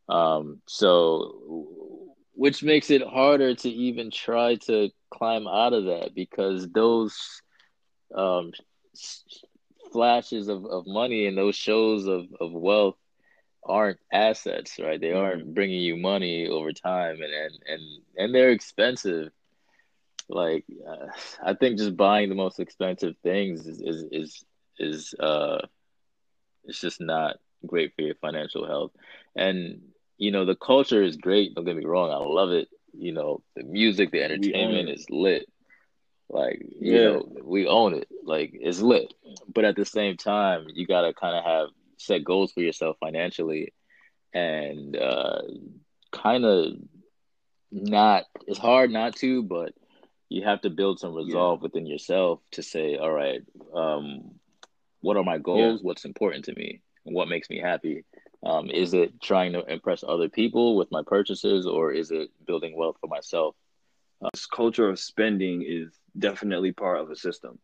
[0.09, 6.67] Um, so which makes it harder to even try to climb out of that because
[6.71, 7.41] those
[8.15, 8.51] um,
[9.91, 12.97] flashes of, of money and those shows of, of wealth
[13.65, 14.99] aren't assets, right?
[14.99, 15.53] They aren't mm-hmm.
[15.53, 17.81] bringing you money over time, and and and,
[18.17, 19.31] and they're expensive.
[20.29, 21.07] Like, uh,
[21.43, 24.45] I think just buying the most expensive things is is is,
[24.79, 25.59] is uh,
[26.65, 28.91] it's just not great for your financial health.
[29.35, 29.81] And
[30.17, 31.55] you know, the culture is great.
[31.55, 32.69] Don't get me wrong, I love it.
[32.93, 35.47] You know, the music, the entertainment is lit.
[36.29, 37.03] Like, you yeah.
[37.03, 38.07] know, we own it.
[38.23, 39.13] Like, it's lit.
[39.51, 41.69] But at the same time, you gotta kind of have
[42.03, 43.73] set goals for yourself financially,
[44.33, 45.41] and uh,
[46.11, 46.73] kind of
[47.71, 48.25] not.
[48.47, 49.73] It's hard not to, but
[50.29, 51.63] you have to build some resolve yeah.
[51.63, 53.41] within yourself to say, all right,
[53.73, 54.31] um,
[55.01, 55.81] what are my goals?
[55.81, 55.85] Yeah.
[55.85, 56.81] What's important to me?
[57.03, 58.05] What makes me happy?
[58.43, 62.75] Um, is it trying to impress other people with my purchases, or is it building
[62.75, 63.55] wealth for myself?
[64.23, 67.59] Uh, this culture of spending is definitely part of a system.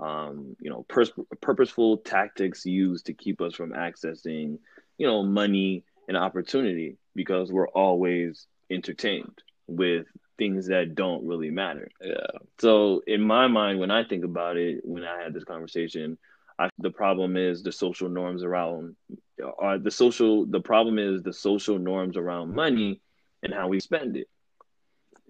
[0.00, 4.58] Um, you know, pers- purposeful tactics used to keep us from accessing,
[4.96, 10.06] you know, money and opportunity because we're always entertained with
[10.38, 11.90] things that don't really matter.
[12.02, 12.38] Yeah.
[12.58, 16.16] So in my mind, when I think about it, when I had this conversation,
[16.58, 18.96] I, the problem is the social norms around
[19.62, 23.00] uh, the social the problem is the social norms around money
[23.42, 24.28] and how we spend it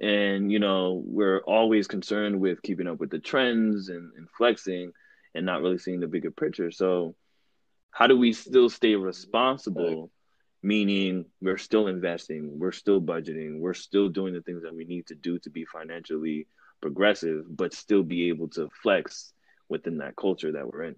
[0.01, 4.93] and you know we're always concerned with keeping up with the trends and, and flexing
[5.35, 7.15] and not really seeing the bigger picture so
[7.91, 10.11] how do we still stay responsible
[10.63, 15.07] meaning we're still investing we're still budgeting we're still doing the things that we need
[15.07, 16.47] to do to be financially
[16.81, 19.33] progressive but still be able to flex
[19.69, 20.97] within that culture that we're in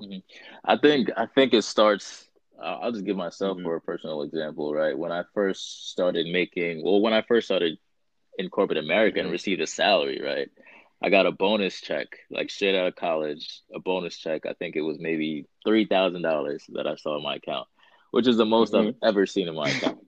[0.00, 0.18] Mm-hmm.
[0.64, 2.28] I think I think it starts.
[2.62, 3.66] I'll just give myself mm-hmm.
[3.66, 4.96] for a personal example, right?
[4.96, 7.78] When I first started making, well, when I first started
[8.38, 9.26] in corporate America mm-hmm.
[9.26, 10.48] and received a salary, right?
[11.02, 14.46] I got a bonus check, like straight out of college, a bonus check.
[14.46, 17.68] I think it was maybe three thousand dollars that I saw in my account,
[18.12, 19.06] which is the most I've mm-hmm.
[19.06, 19.98] ever seen in my account.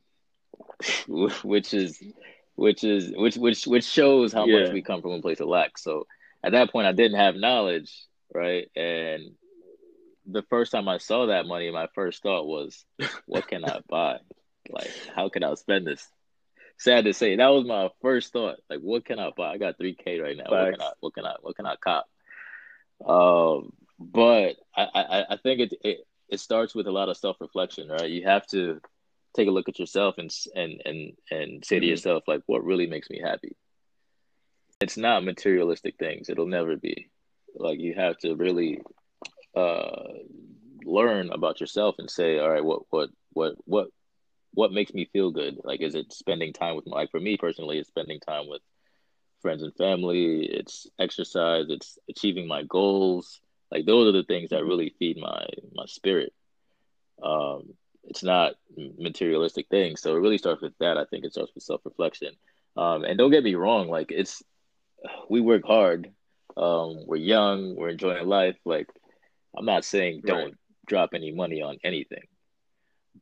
[1.09, 2.03] which is,
[2.55, 4.63] which is, which which which shows how yeah.
[4.63, 5.77] much we come from a place of lack.
[5.77, 6.07] So
[6.43, 7.93] at that point, I didn't have knowledge,
[8.35, 8.71] right?
[8.75, 9.33] And
[10.31, 12.85] the first time I saw that money, my first thought was,
[13.27, 14.19] what can I buy?
[14.71, 16.07] Like, how can I spend this?
[16.79, 18.59] Sad to say, that was my first thought.
[18.71, 19.53] Like, what can I buy?
[19.53, 20.45] I got three K right now.
[20.49, 20.91] What can I?
[21.01, 21.35] What can I?
[21.41, 22.07] What can I cop?
[23.05, 25.99] Um, but I, I, I think it, it
[26.29, 28.09] it starts with a lot of self reflection, right?
[28.09, 28.81] You have to
[29.35, 31.83] take a look at yourself and and and and say mm-hmm.
[31.83, 33.57] to yourself, like, what really makes me happy?
[34.81, 36.29] It's not materialistic things.
[36.29, 37.11] It'll never be.
[37.57, 38.81] Like, you have to really
[39.57, 40.13] uh,
[40.85, 43.89] learn about yourself and say, all right, what what what what
[44.55, 45.59] what makes me feel good?
[45.65, 48.63] Like, is it spending time with like for me personally, it's spending time with
[49.41, 50.45] friends and family.
[50.47, 51.67] It's exercise.
[51.69, 53.41] It's achieving my goals.
[53.71, 56.33] Like those are the things that really feed my my spirit.
[57.23, 57.75] Um,
[58.05, 60.01] it's not materialistic things.
[60.01, 60.97] So it really starts with that.
[60.97, 62.35] I think it starts with self reflection.
[62.77, 64.43] Um, and don't get me wrong, like it's
[65.29, 66.11] we work hard.
[66.57, 67.77] Um, we're young.
[67.77, 68.57] We're enjoying life.
[68.65, 68.89] Like
[69.59, 70.55] I'm not saying don't right.
[70.87, 72.27] drop any money on anything,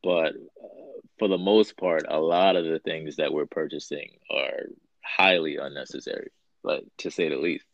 [0.03, 4.67] but uh, for the most part, a lot of the things that we're purchasing are
[5.03, 6.29] highly unnecessary,
[6.63, 7.65] like to say the least.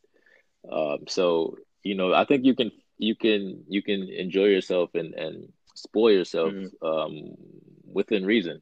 [0.72, 5.14] Um, so you know, I think you can you can you can enjoy yourself and
[5.14, 6.86] and spoil yourself mm-hmm.
[6.86, 7.34] um,
[7.86, 8.62] within reason.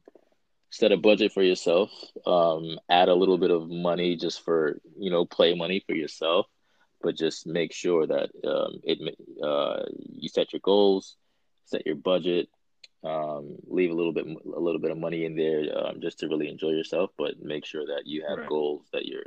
[0.71, 1.91] Set a budget for yourself.
[2.25, 6.47] Um, add a little bit of money just for you know play money for yourself
[7.01, 9.83] but just make sure that um, it uh,
[10.15, 11.15] you set your goals,
[11.65, 12.49] set your budget,
[13.03, 16.27] um, leave a little bit a little bit of money in there um, just to
[16.27, 18.49] really enjoy yourself, but make sure that you have right.
[18.49, 19.25] goals that you're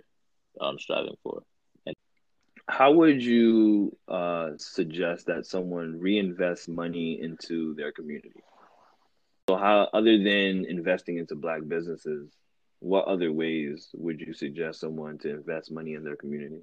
[0.61, 1.43] um, striving for.
[1.87, 1.97] And
[2.69, 8.43] how would you uh, suggest that someone reinvest money into their community?
[9.49, 12.31] So, how other than investing into Black businesses,
[12.79, 16.63] what other ways would you suggest someone to invest money in their community?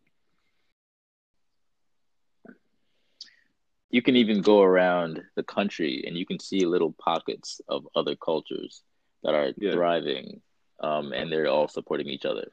[3.92, 8.16] You can even go around the country and you can see little pockets of other
[8.16, 8.84] cultures
[9.24, 9.74] that are yeah.
[9.74, 10.42] thriving
[10.80, 12.52] um, and they're all supporting each other.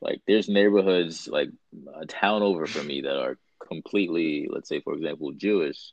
[0.00, 1.48] Like there's neighborhoods like
[1.94, 5.92] a town over from me that are completely let's say for example jewish.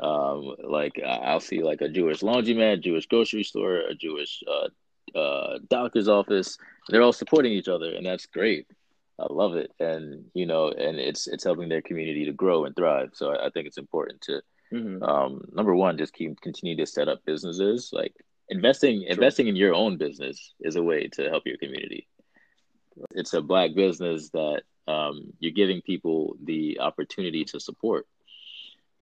[0.00, 5.58] Um, like i'll see like a jewish laundromat jewish grocery store a jewish uh, uh,
[5.68, 6.56] doctor's office.
[6.88, 8.66] They're all supporting each other and that's great
[9.20, 12.74] I love it, and you know, and it's it's helping their community to grow and
[12.74, 13.10] thrive.
[13.12, 14.42] So I, I think it's important to,
[14.72, 15.02] mm-hmm.
[15.02, 18.14] um, number one, just keep continue to set up businesses like
[18.48, 22.08] investing investing in your own business is a way to help your community.
[23.12, 28.06] It's a black business that um, you're giving people the opportunity to support.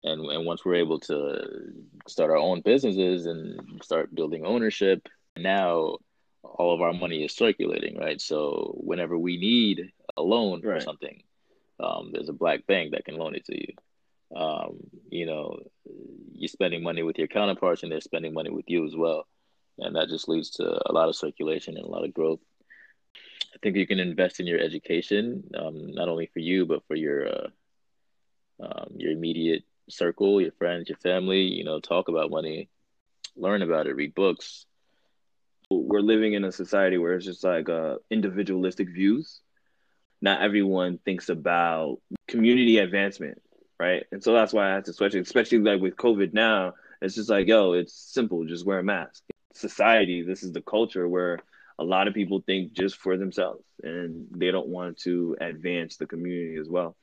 [0.04, 1.72] And, and once we're able to
[2.08, 5.98] start our own businesses and start building ownership, now
[6.44, 8.22] all of our money is circulating, right?
[8.22, 10.78] So whenever we need a loan right.
[10.78, 11.24] or something,
[11.80, 13.74] um, there's a black bank that can loan it to you.
[14.36, 15.60] Um, you know,
[16.34, 19.28] you're spending money with your counterparts and they're spending money with you as well.
[19.80, 22.40] And that just leads to a lot of circulation and a lot of growth.
[23.54, 26.96] I think you can invest in your education, um, not only for you, but for
[26.96, 27.48] your, uh,
[28.60, 32.70] um, your immediate circle, your friends, your family, you know, talk about money,
[33.36, 34.66] learn about it, read books.
[35.70, 39.42] We're living in a society where it's just like uh, individualistic views.
[40.22, 43.42] Not everyone thinks about community advancement,
[43.80, 44.06] right?
[44.12, 46.74] And so that's why I had to switch, especially like with COVID now.
[47.02, 49.24] It's just like, yo, it's simple, just wear a mask.
[49.54, 51.40] Society, this is the culture where
[51.80, 56.08] a lot of people think just for themselves and they don't want to advance the
[56.08, 56.96] community as well.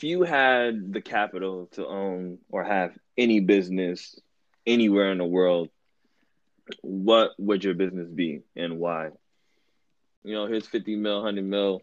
[0.00, 4.18] if you had the capital to own or have any business
[4.66, 5.68] anywhere in the world,
[6.82, 9.10] what would your business be and why?
[10.22, 11.82] You know, here's 50 mil, 100 mil.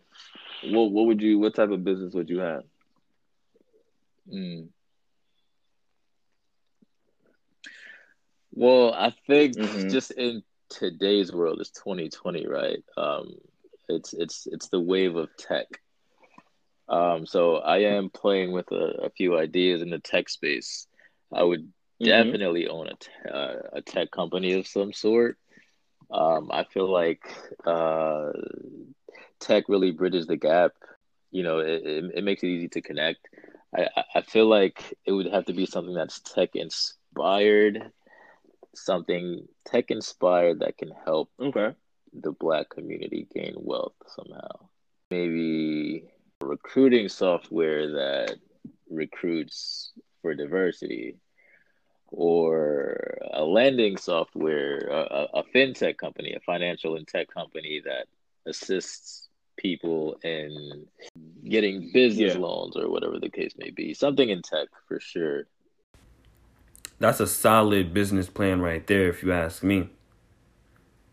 [0.65, 2.63] What, what would you, what type of business would you have?
[4.31, 4.67] Mm.
[8.53, 9.89] Well, I think mm-hmm.
[9.89, 12.83] just in today's world, it's 2020, right?
[12.97, 13.35] Um,
[13.87, 15.67] it's it's it's the wave of tech
[16.89, 20.87] um, so I am playing with a, a, few ideas in the tech space.
[21.33, 21.71] I would
[22.01, 22.05] mm-hmm.
[22.05, 25.37] definitely own a, uh, a tech company of some sort.
[26.09, 27.21] Um, I feel like
[27.65, 28.31] uh,
[29.39, 30.71] tech really bridges the gap.
[31.31, 33.27] You know, it, it, it makes it easy to connect.
[33.75, 37.91] I, I feel like it would have to be something that's tech inspired,
[38.73, 41.75] something tech inspired that can help okay.
[42.13, 44.69] the black community gain wealth somehow.
[45.11, 46.05] Maybe
[46.41, 48.37] recruiting software that
[48.89, 49.91] recruits
[50.21, 51.17] for diversity
[52.11, 58.07] or a lending software, a, a, fintech company, a financial and tech company that
[58.49, 59.27] assists
[59.57, 60.85] people in
[61.47, 62.39] getting business yeah.
[62.39, 63.93] loans or whatever the case may be.
[63.93, 65.47] Something in tech for sure.
[66.99, 69.89] That's a solid business plan right there, if you ask me.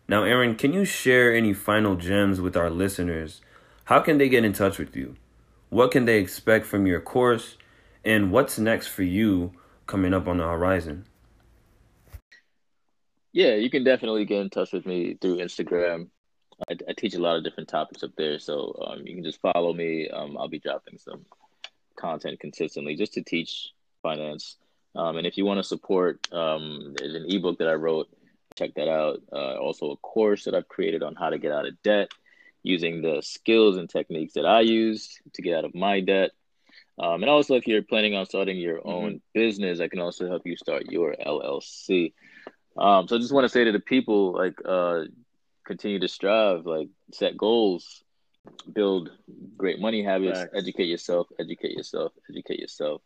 [0.09, 3.40] Now, Aaron, can you share any final gems with our listeners
[3.84, 5.16] how can they get in touch with you?
[5.68, 7.59] What can they expect from your course?
[8.05, 9.53] And what's next for you
[9.87, 11.07] coming up on the horizon?
[13.32, 16.09] Yeah, you can definitely get in touch with me through Instagram.
[16.70, 19.41] I, I teach a lot of different topics up there, so um, you can just
[19.41, 20.09] follow me.
[20.09, 21.26] Um, I'll be dropping some
[21.97, 23.72] content consistently just to teach
[24.03, 24.57] finance.
[24.95, 28.09] Um, and if you want to support, um, there's an ebook that I wrote.
[28.55, 29.20] Check that out.
[29.32, 32.11] Uh, also, a course that I've created on how to get out of debt
[32.62, 36.30] using the skills and techniques that I used to get out of my debt.
[36.99, 38.88] Um, and also, if you're planning on starting your mm-hmm.
[38.88, 42.12] own business, I can also help you start your LLC.
[42.76, 45.03] Um, so I just want to say to the people, like, uh,
[45.64, 48.05] continue to strive, like, set goals,
[48.72, 49.11] build
[49.57, 53.03] great money habits, educate yourself, educate yourself, educate yourself.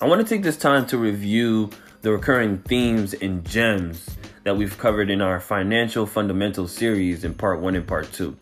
[0.00, 1.70] I want to take this time to review
[2.02, 4.10] the recurring themes and gems
[4.44, 8.36] that we've covered in our financial fundamentals series in part one and part two.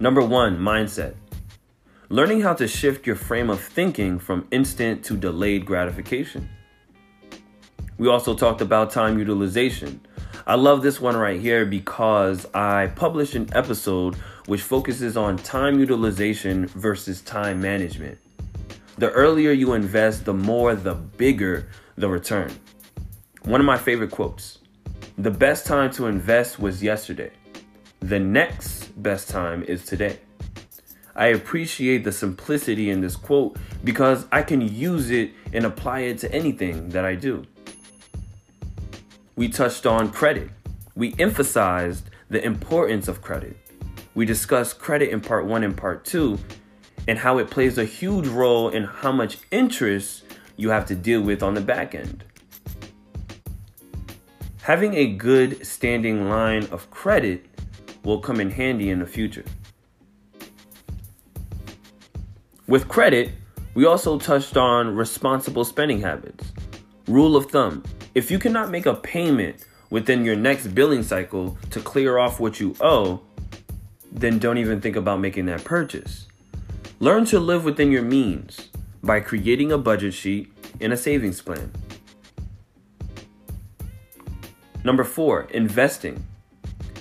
[0.00, 1.14] Number one, mindset.
[2.08, 6.48] Learning how to shift your frame of thinking from instant to delayed gratification.
[7.98, 10.00] We also talked about time utilization.
[10.46, 14.14] I love this one right here because I published an episode
[14.46, 18.16] which focuses on time utilization versus time management.
[18.96, 22.50] The earlier you invest, the more, the bigger the return.
[23.42, 24.60] One of my favorite quotes
[25.18, 27.32] The best time to invest was yesterday.
[27.98, 30.20] The next best time is today.
[31.16, 36.18] I appreciate the simplicity in this quote because I can use it and apply it
[36.18, 37.44] to anything that I do.
[39.34, 40.50] We touched on credit.
[40.94, 43.56] We emphasized the importance of credit.
[44.14, 46.38] We discussed credit in part one and part two,
[47.08, 50.22] and how it plays a huge role in how much interest
[50.56, 52.22] you have to deal with on the back end.
[54.68, 57.46] Having a good standing line of credit
[58.04, 59.46] will come in handy in the future.
[62.66, 63.30] With credit,
[63.72, 66.52] we also touched on responsible spending habits.
[67.06, 67.82] Rule of thumb
[68.14, 72.60] if you cannot make a payment within your next billing cycle to clear off what
[72.60, 73.22] you owe,
[74.12, 76.26] then don't even think about making that purchase.
[77.00, 78.68] Learn to live within your means
[79.02, 81.72] by creating a budget sheet and a savings plan.
[84.84, 86.24] Number four, investing.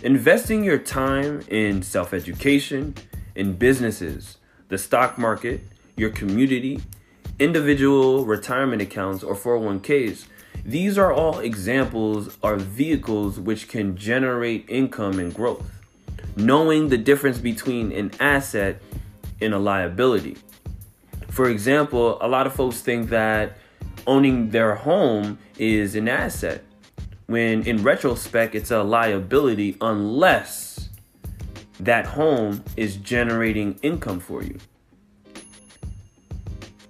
[0.04, 2.96] Investing your time in self education,
[3.36, 4.38] in businesses,
[4.70, 5.62] the stock market,
[5.96, 6.82] your community,
[7.40, 10.26] individual retirement accounts, or 401ks.
[10.66, 15.70] These are all examples or vehicles which can generate income and growth.
[16.36, 18.82] Knowing the difference between an asset
[19.40, 20.38] and a liability.
[21.30, 23.58] For example, a lot of folks think that
[24.06, 26.64] owning their home is an asset,
[27.28, 30.90] when in retrospect, it's a liability unless
[31.80, 34.58] that home is generating income for you.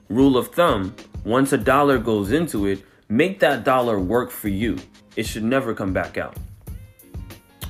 [0.09, 4.77] Rule of thumb once a dollar goes into it, make that dollar work for you.
[5.17, 6.37] It should never come back out.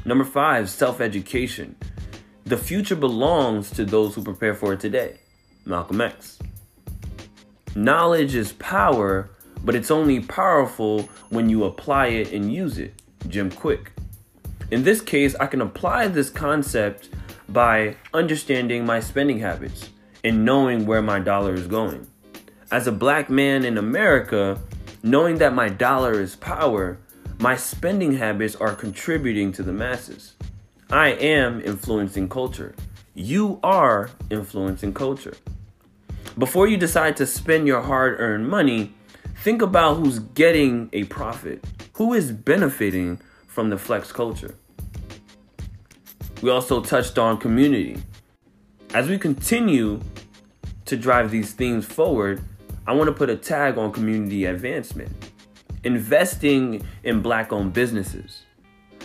[0.06, 1.76] Number five, self education.
[2.46, 5.20] The future belongs to those who prepare for it today.
[5.66, 6.38] Malcolm X.
[7.76, 9.30] Knowledge is power,
[9.64, 12.94] but it's only powerful when you apply it and use it.
[13.28, 13.90] Jim Kwik.
[14.72, 17.10] In this case, I can apply this concept
[17.50, 19.90] by understanding my spending habits
[20.24, 22.08] and knowing where my dollar is going.
[22.70, 24.60] As a black man in America,
[25.04, 26.98] knowing that my dollar is power,
[27.40, 30.34] my spending habits are contributing to the masses.
[30.90, 32.76] I am influencing culture.
[33.14, 35.36] You are influencing culture.
[36.38, 38.94] Before you decide to spend your hard earned money,
[39.48, 43.18] think about who's getting a profit, who is benefiting
[43.48, 44.54] from the flex culture.
[46.42, 47.96] We also touched on community.
[48.94, 50.02] As we continue
[50.84, 52.42] to drive these themes forward,
[52.86, 55.14] I want to put a tag on community advancement,
[55.86, 58.42] investing in black owned businesses,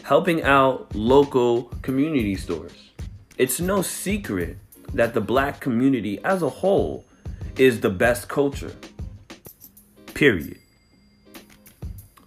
[0.03, 2.91] helping out local community stores.
[3.39, 4.59] It's no secret
[4.93, 7.05] that the black community as a whole
[7.57, 8.75] is the best culture.
[10.15, 10.59] Period.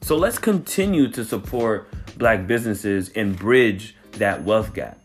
[0.01, 4.99] So let's continue to support black businesses and bridge that wealth gap.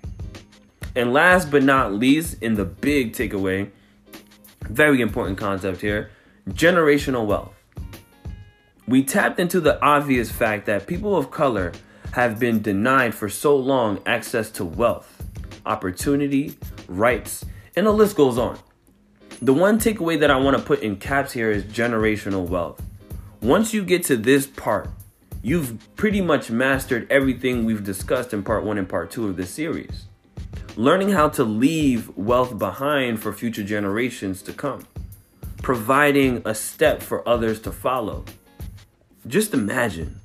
[0.95, 3.70] And last but not least, in the big takeaway,
[4.62, 6.11] very important concept here
[6.49, 7.55] generational wealth.
[8.87, 11.72] We tapped into the obvious fact that people of color
[12.12, 15.22] have been denied for so long access to wealth,
[15.64, 16.57] opportunity,
[16.89, 17.45] rights,
[17.76, 18.59] and the list goes on.
[19.43, 22.82] The one takeaway that I want to put in caps here is generational wealth.
[23.41, 24.91] Once you get to this part,
[25.43, 29.49] you've pretty much mastered everything we've discussed in part one and part two of this
[29.49, 30.05] series.
[30.76, 34.86] Learning how to leave wealth behind for future generations to come
[35.62, 38.24] providing a step for others to follow.
[39.26, 40.20] Just imagine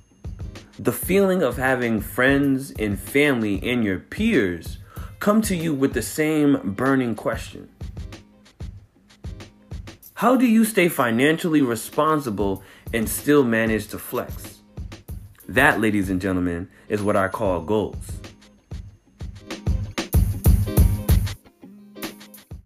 [0.80, 4.78] the feeling of having friends and family and your peers
[5.20, 7.70] come to you with the same burning question
[10.20, 12.64] How do you stay financially responsible
[12.94, 14.60] and still manage to flex?
[15.50, 18.22] That, ladies and gentlemen, is what I call goals.